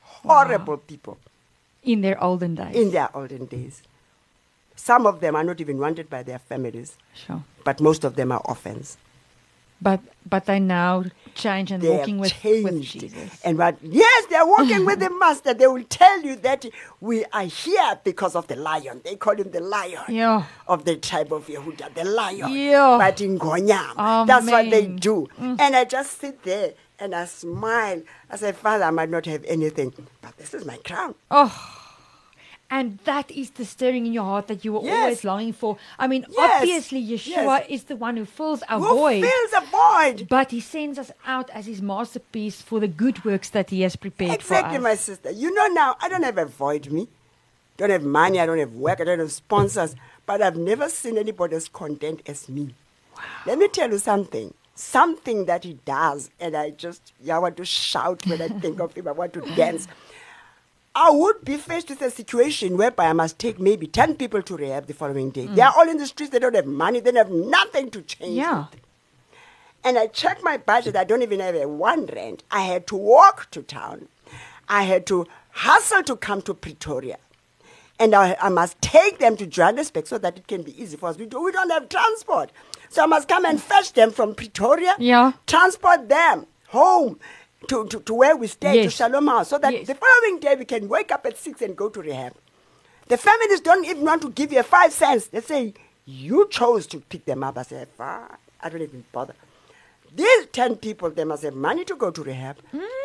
[0.00, 1.18] Horrible people
[1.82, 2.74] in their olden days.
[2.74, 3.82] in their olden days.
[4.74, 7.42] Some of them are not even wanted by their families, sure.
[7.64, 8.96] but most of them are orphans.
[9.80, 11.04] But but they now
[11.38, 12.82] change and They walking with, with.
[12.82, 13.40] Jesus.
[13.44, 13.76] And what?
[13.82, 15.54] Yes, they're walking with the master.
[15.54, 16.66] They will tell you that
[17.00, 19.00] we are here because of the lion.
[19.04, 20.44] They call him the lion Yeah.
[20.66, 22.52] of the tribe of Yehuda, the lion.
[22.52, 22.98] Yeah.
[23.00, 25.26] But Ingonyama, that's what they do.
[25.40, 25.58] Mm.
[25.60, 28.02] And I just sit there And I smile.
[28.28, 31.14] I say, Father, I might not have anything, but this is my crown.
[31.30, 31.77] Oh.
[32.70, 35.00] And that is the stirring in your heart that you were Yes.
[35.00, 35.78] always longing for.
[35.98, 36.60] I mean, Yes.
[36.60, 37.66] obviously, Yeshua Yes.
[37.70, 39.24] is the one who fills our Who void.
[39.24, 40.26] fills a void?
[40.28, 43.96] But he sends us out as his masterpiece for the good works that he has
[43.96, 45.30] prepared Exactly, for my sister.
[45.30, 47.08] You know now, I don't have a void me.
[47.78, 49.94] Don't have money, I don't have work, I don't have sponsors,
[50.26, 52.74] but I've never seen anybody as content as me.
[53.16, 53.22] Wow.
[53.46, 54.52] Let me tell you something.
[54.74, 58.78] Something that he does, and I just, yeah, I want to shout when I think
[58.80, 59.88] of him, I want to dance.
[60.94, 64.56] I would be faced with a situation whereby I must take maybe 10 people to
[64.56, 65.46] rehab the following day.
[65.46, 65.66] They mm.
[65.66, 68.36] are all in the streets, they don't have money, they don't have nothing to change.
[68.36, 68.66] Yeah.
[68.72, 68.80] it.
[69.84, 72.42] And I checked my budget, I don't even have a one rent.
[72.50, 74.08] I had to walk to town.
[74.68, 77.18] I had to hustle to come to Pretoria.
[78.00, 81.08] And I, I must take them to Johannesburg so that it can be easy for
[81.08, 81.18] us.
[81.18, 82.50] We, do, we don't have transport.
[82.90, 85.32] So I must come and fetch them from Pretoria, Yeah.
[85.46, 87.18] transport them home
[87.66, 89.86] to, to, to where we stay, to Shalom House, so that Yes.
[89.88, 92.34] the following day we can wake up at 6 and go to rehab.
[93.08, 95.26] The families don't even want to give you five cents.
[95.28, 97.58] They say, you chose to pick them up.
[97.58, 98.28] I say, fine,
[98.62, 99.34] I don't even bother.
[100.14, 102.56] These 10 people, they must have money to go to rehab.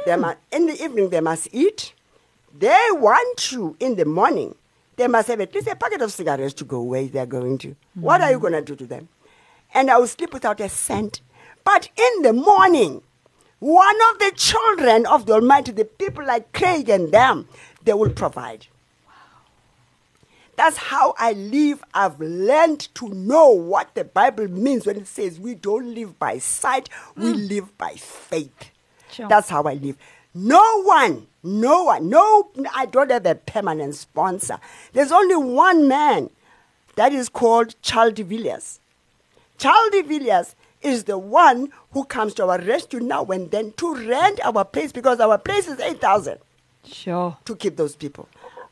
[0.05, 0.21] They hmm.
[0.21, 1.93] must, in the evening, they must eat.
[2.57, 4.55] They want you in the morning.
[4.95, 7.75] They must have at least a packet of cigarettes to go where they're going to.
[7.95, 8.41] What are you hmm.
[8.41, 9.09] going to do to them?
[9.73, 11.21] And I will sleep without a cent.
[11.63, 13.01] But in the morning,
[13.63, 17.47] one of the children of the Almighty, the people like Craig and them,
[17.85, 18.67] they will provide.
[20.57, 21.81] That's how I live.
[21.93, 26.39] I've learned to know what the Bible means when it says we don't live by
[26.39, 27.47] sight, we hmm.
[27.47, 28.71] live by faith.
[29.13, 29.29] Sure.
[29.29, 29.95] That's how I live.
[30.33, 34.57] No one, no one, no, I don't have a permanent sponsor.
[34.91, 36.31] There's only one man
[36.95, 38.81] that is called Charles de Villiers.
[39.57, 40.53] Charles de Villiers
[40.83, 44.91] is the one who comes to our rescue now and then to rent our place
[44.91, 46.37] because our place is 8,000
[46.85, 47.37] Sure.
[47.45, 48.27] to keep those people.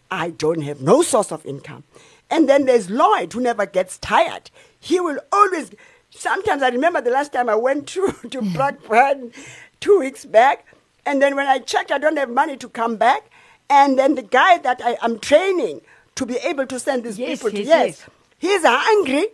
[0.09, 1.83] I don't have no source of income.
[2.29, 4.51] And then there's Lloyd who never gets tired.
[4.79, 5.71] He will always.
[6.09, 8.53] Sometimes I remember the last time I went to, to mm.
[8.53, 9.31] Blackburn
[9.79, 10.65] two weeks back,
[11.05, 13.29] and then when I checked, I don't have money to come back.
[13.69, 15.81] And then the guy that I, am training
[16.15, 18.09] to be able to send these Yes, people to yes, yes, yes.
[18.37, 19.27] he's hungry.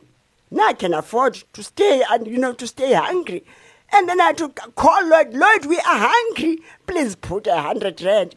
[0.49, 3.43] Now I can afford to stay and you know to stay hungry.
[3.91, 5.33] And then I had to call Lloyd.
[5.33, 6.59] Lloyd, we are hungry.
[6.87, 8.35] Please put a hundred rand.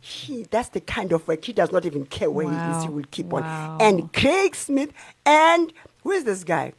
[0.00, 1.44] He, that's the kind of work.
[1.44, 2.82] He does not even care where he is.
[2.82, 3.76] He will keep Wow.
[3.80, 3.80] on.
[3.80, 4.90] And Craig Smith
[5.24, 5.72] and
[6.02, 6.72] who is this guy?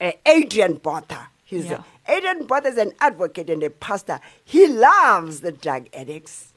[0.00, 1.28] Uh, Adrian Botha.
[1.44, 1.82] He's Yeah.
[2.06, 4.20] a, Adrian Botha is an advocate and a pastor.
[4.44, 6.52] He loves the drug addicts.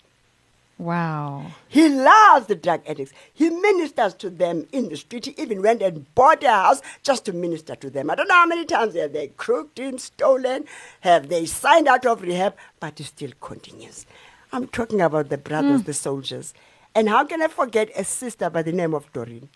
[0.78, 1.52] Wow.
[1.68, 3.14] He loves the drug addicts.
[3.34, 5.26] He ministers to them in the street.
[5.26, 8.10] He even went and bought a house just to minister to them.
[8.10, 10.66] I don't know how many times have they crooked him, stolen,
[11.02, 14.06] have they signed out of rehab, but he still continues.
[14.52, 15.86] I'm talking about the brothers, hmm.
[15.86, 16.54] the soldiers.
[16.96, 19.50] And how can I forget a sister by the name of Doreen?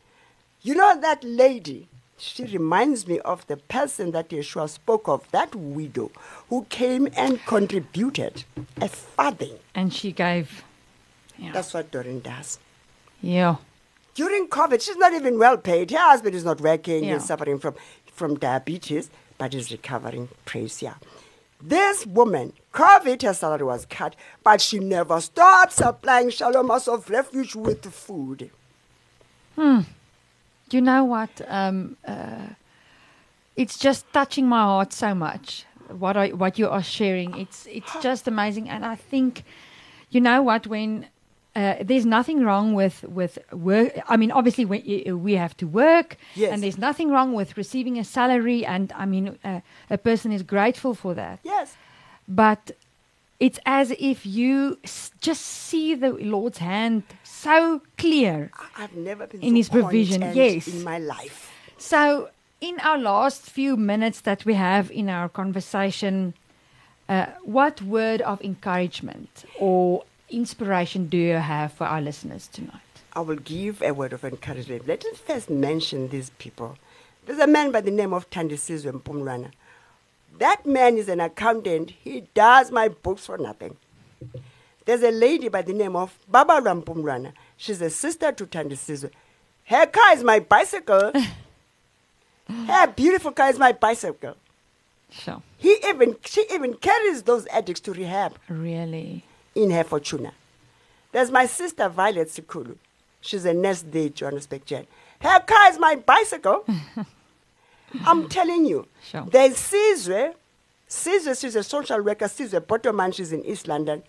[0.61, 1.87] You know that lady?
[2.19, 6.11] She reminds me of the person that Yeshua spoke of, that widow
[6.49, 8.43] who came and contributed
[8.81, 9.59] a farthing.
[9.75, 10.63] And she gave.
[11.37, 11.51] Yeah.
[11.53, 12.59] That's what Doreen does.
[13.21, 13.55] yeah.
[14.15, 15.91] During COVID, she's not even well paid.
[15.91, 17.03] Her husband is not working.
[17.03, 17.13] Yeah.
[17.13, 17.75] He's suffering from,
[18.11, 20.29] from diabetes, but he's recovering.
[20.43, 20.95] Praise yeah.
[21.61, 27.07] This woman, COVID, her salary was cut, but she never stopped supplying Shalom House of
[27.11, 28.49] Refuge with food.
[29.55, 29.81] Hmm.
[30.71, 31.29] You know what?
[31.47, 32.47] Um, uh,
[33.55, 35.65] it's just touching my heart so much.
[35.89, 39.43] What I what you are sharing, it's it's just amazing, and I think,
[40.09, 40.65] you know what?
[40.67, 41.05] When
[41.57, 43.33] uh, there's nothing wrong with with
[43.71, 43.91] work.
[44.13, 44.79] I mean, obviously, we,
[45.27, 46.51] we have to work, Yes.
[46.51, 48.59] and there's nothing wrong with receiving a salary.
[48.73, 51.37] And I mean, uh, a person is grateful for that.
[51.43, 51.67] Yes.
[52.27, 52.61] But
[53.39, 58.35] it's as if you s- just see the Lord's hand so clear.
[58.81, 60.67] I've never been In so his provision, yes.
[60.67, 61.37] in my life.
[61.77, 62.29] So,
[62.61, 66.33] in our last few minutes that we have in our conversation,
[67.09, 72.81] uh, what word of encouragement or inspiration do you have for our listeners tonight?
[73.13, 74.87] I will give a word of encouragement.
[74.87, 76.77] Let us first mention these people.
[77.25, 79.51] There's a man by the name of Tandisizwe Mpumlwana.
[80.39, 81.91] That man is an accountant.
[82.03, 83.75] He does my books for nothing.
[84.85, 87.33] There's a lady by the name of Baba Rampumlwana.
[87.57, 89.09] She's a sister to Tandisizwe.
[89.65, 91.11] Her car is my bicycle.
[92.67, 94.35] Her beautiful car is my bicycle.
[95.09, 95.41] Sure.
[95.57, 99.23] He even, she even carries those addicts to rehab Really?
[99.57, 100.31] In her Fortuner.
[101.11, 102.75] There's my sister Violet Sikhulu.
[103.21, 104.85] She's a nurse there, Johannesburg Gen.
[105.19, 106.63] Her car is my bicycle.
[108.05, 108.87] I'm telling you.
[109.09, 109.25] Sure.
[109.31, 110.33] There's Sizwe
[110.89, 112.27] Caesar, she's a social worker.
[112.27, 114.03] Caesar Bottoman, she's in East London.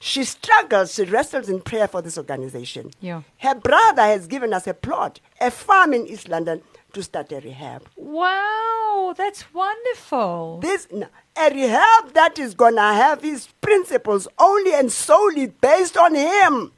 [0.00, 2.90] She struggles, she wrestles in prayer for this organization.
[3.00, 3.22] Yeah.
[3.38, 6.62] Her brother has given us a plot, a farm in East London
[6.94, 7.82] to start a rehab.
[7.96, 10.58] Wow, that's wonderful.
[10.62, 11.06] This n-
[11.40, 16.72] a rehab that is gonna have his principles only and solely based on him.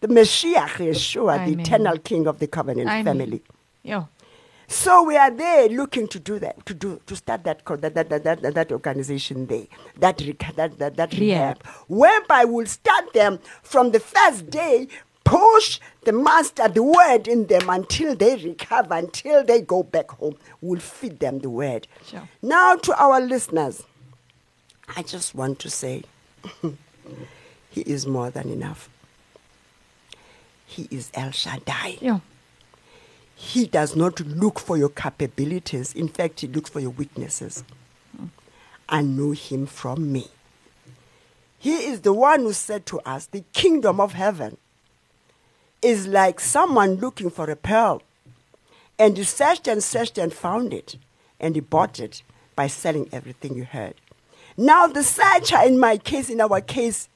[0.00, 1.56] The Messiah, Yeshua, Amen.
[1.56, 3.04] the eternal king of the covenant Amen.
[3.04, 3.42] family.
[3.82, 4.04] Yeah.
[4.68, 8.08] So we are there looking to do that, to do to start that that that,
[8.10, 9.66] that, that, that organization there,
[9.98, 10.18] that
[10.56, 11.58] that that, that Rehab.
[11.62, 14.86] rehab, whereby we'll start them from the first day,
[15.24, 20.36] push the master the word in them until they recover, until they go back home.
[20.60, 21.88] We'll feed them the word.
[22.06, 22.28] Sure.
[22.42, 23.82] Now to our listeners,
[24.96, 26.02] I just want to say,
[27.70, 28.88] he is more than enough.
[30.66, 31.98] He is El Shaddai.
[32.00, 32.20] Yeah.
[33.34, 35.94] He does not look for your capabilities.
[35.94, 37.62] In fact, he looks for your weaknesses.
[38.88, 40.28] I know him from me.
[41.58, 44.56] He is the one who said to us, The kingdom of heaven
[45.82, 48.02] is like someone looking for a pearl.
[48.98, 50.96] And he searched and searched and found it.
[51.38, 52.22] And he bought it
[52.56, 53.94] by selling everything you heard.
[54.60, 57.08] Now, the searcher in my case, in our case,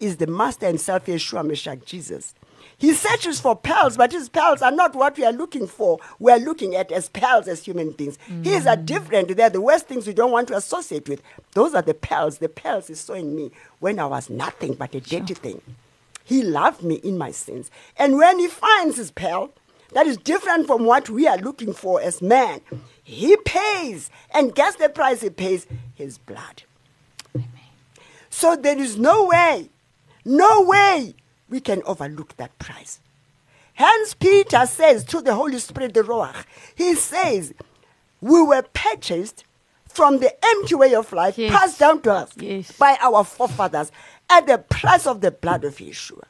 [0.00, 2.34] is the master himself, Yeshua Mashiach, Jesus.
[2.76, 6.00] He searches for pearls, but his pearls are not what we are looking for.
[6.18, 8.18] We are looking at as pearls as human beings.
[8.42, 8.72] His mm.
[8.72, 9.36] are different.
[9.36, 11.22] They're the worst things we don't want to associate with.
[11.52, 12.38] Those are the pearls.
[12.38, 15.60] The pearls he saw in me when I was nothing but a dirty thing.
[16.24, 17.70] He loved me in my sins.
[17.96, 19.52] And when he finds his pearl,
[19.92, 22.60] that is different from what we are looking for as man,
[23.04, 24.10] he pays.
[24.32, 25.66] And guess the price he pays?
[25.94, 26.64] His blood.
[28.30, 29.70] So there is no way,
[30.24, 31.14] no way
[31.48, 32.98] we can overlook that price.
[33.74, 36.44] Hence, Peter says to the Holy Spirit, the Ruach,
[36.74, 37.54] he says,
[38.20, 39.44] We were purchased
[39.88, 41.52] from the empty way of life Yes.
[41.52, 42.72] passed down to us Yes.
[42.72, 43.92] by our forefathers
[44.28, 46.24] at the price of the blood of Yeshua.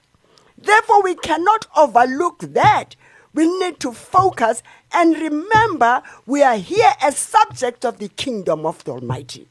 [0.59, 2.97] Therefore, we cannot overlook that.
[3.35, 4.63] We need to focus
[4.93, 9.49] and remember we are here as subjects of the kingdom of the Almighty.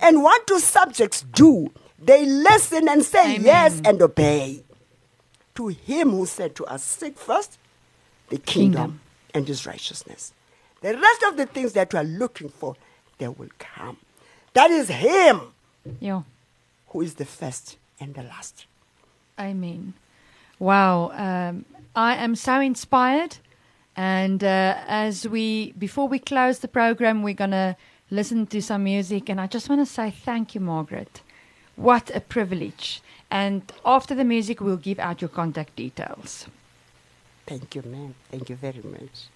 [0.00, 1.70] And what do subjects do?
[1.98, 3.44] They listen and say Amen.
[3.44, 4.64] yes and obey.
[5.56, 7.58] To him who said to us, Seek first
[8.30, 9.00] the kingdom, Kingdom.
[9.34, 10.32] and his righteousness.
[10.80, 12.74] The rest of the things that you are looking for,
[13.18, 13.98] they will come.
[14.54, 15.40] That is him
[16.00, 16.22] Yeah.
[16.88, 18.64] who is the first and the last.
[19.38, 19.92] Amen.
[20.58, 21.10] Wow.
[21.14, 21.64] Um,
[21.94, 23.36] I am so inspired.
[23.94, 27.76] And uh, as we, before we close the program, we're going to
[28.10, 29.28] listen to some music.
[29.28, 31.20] And I just want to say thank you, Margaret.
[31.76, 33.02] What a privilege.
[33.30, 36.46] And after the music, we'll give out your contact details.
[37.46, 38.14] Thank you, ma'am.
[38.30, 39.26] Thank you very much.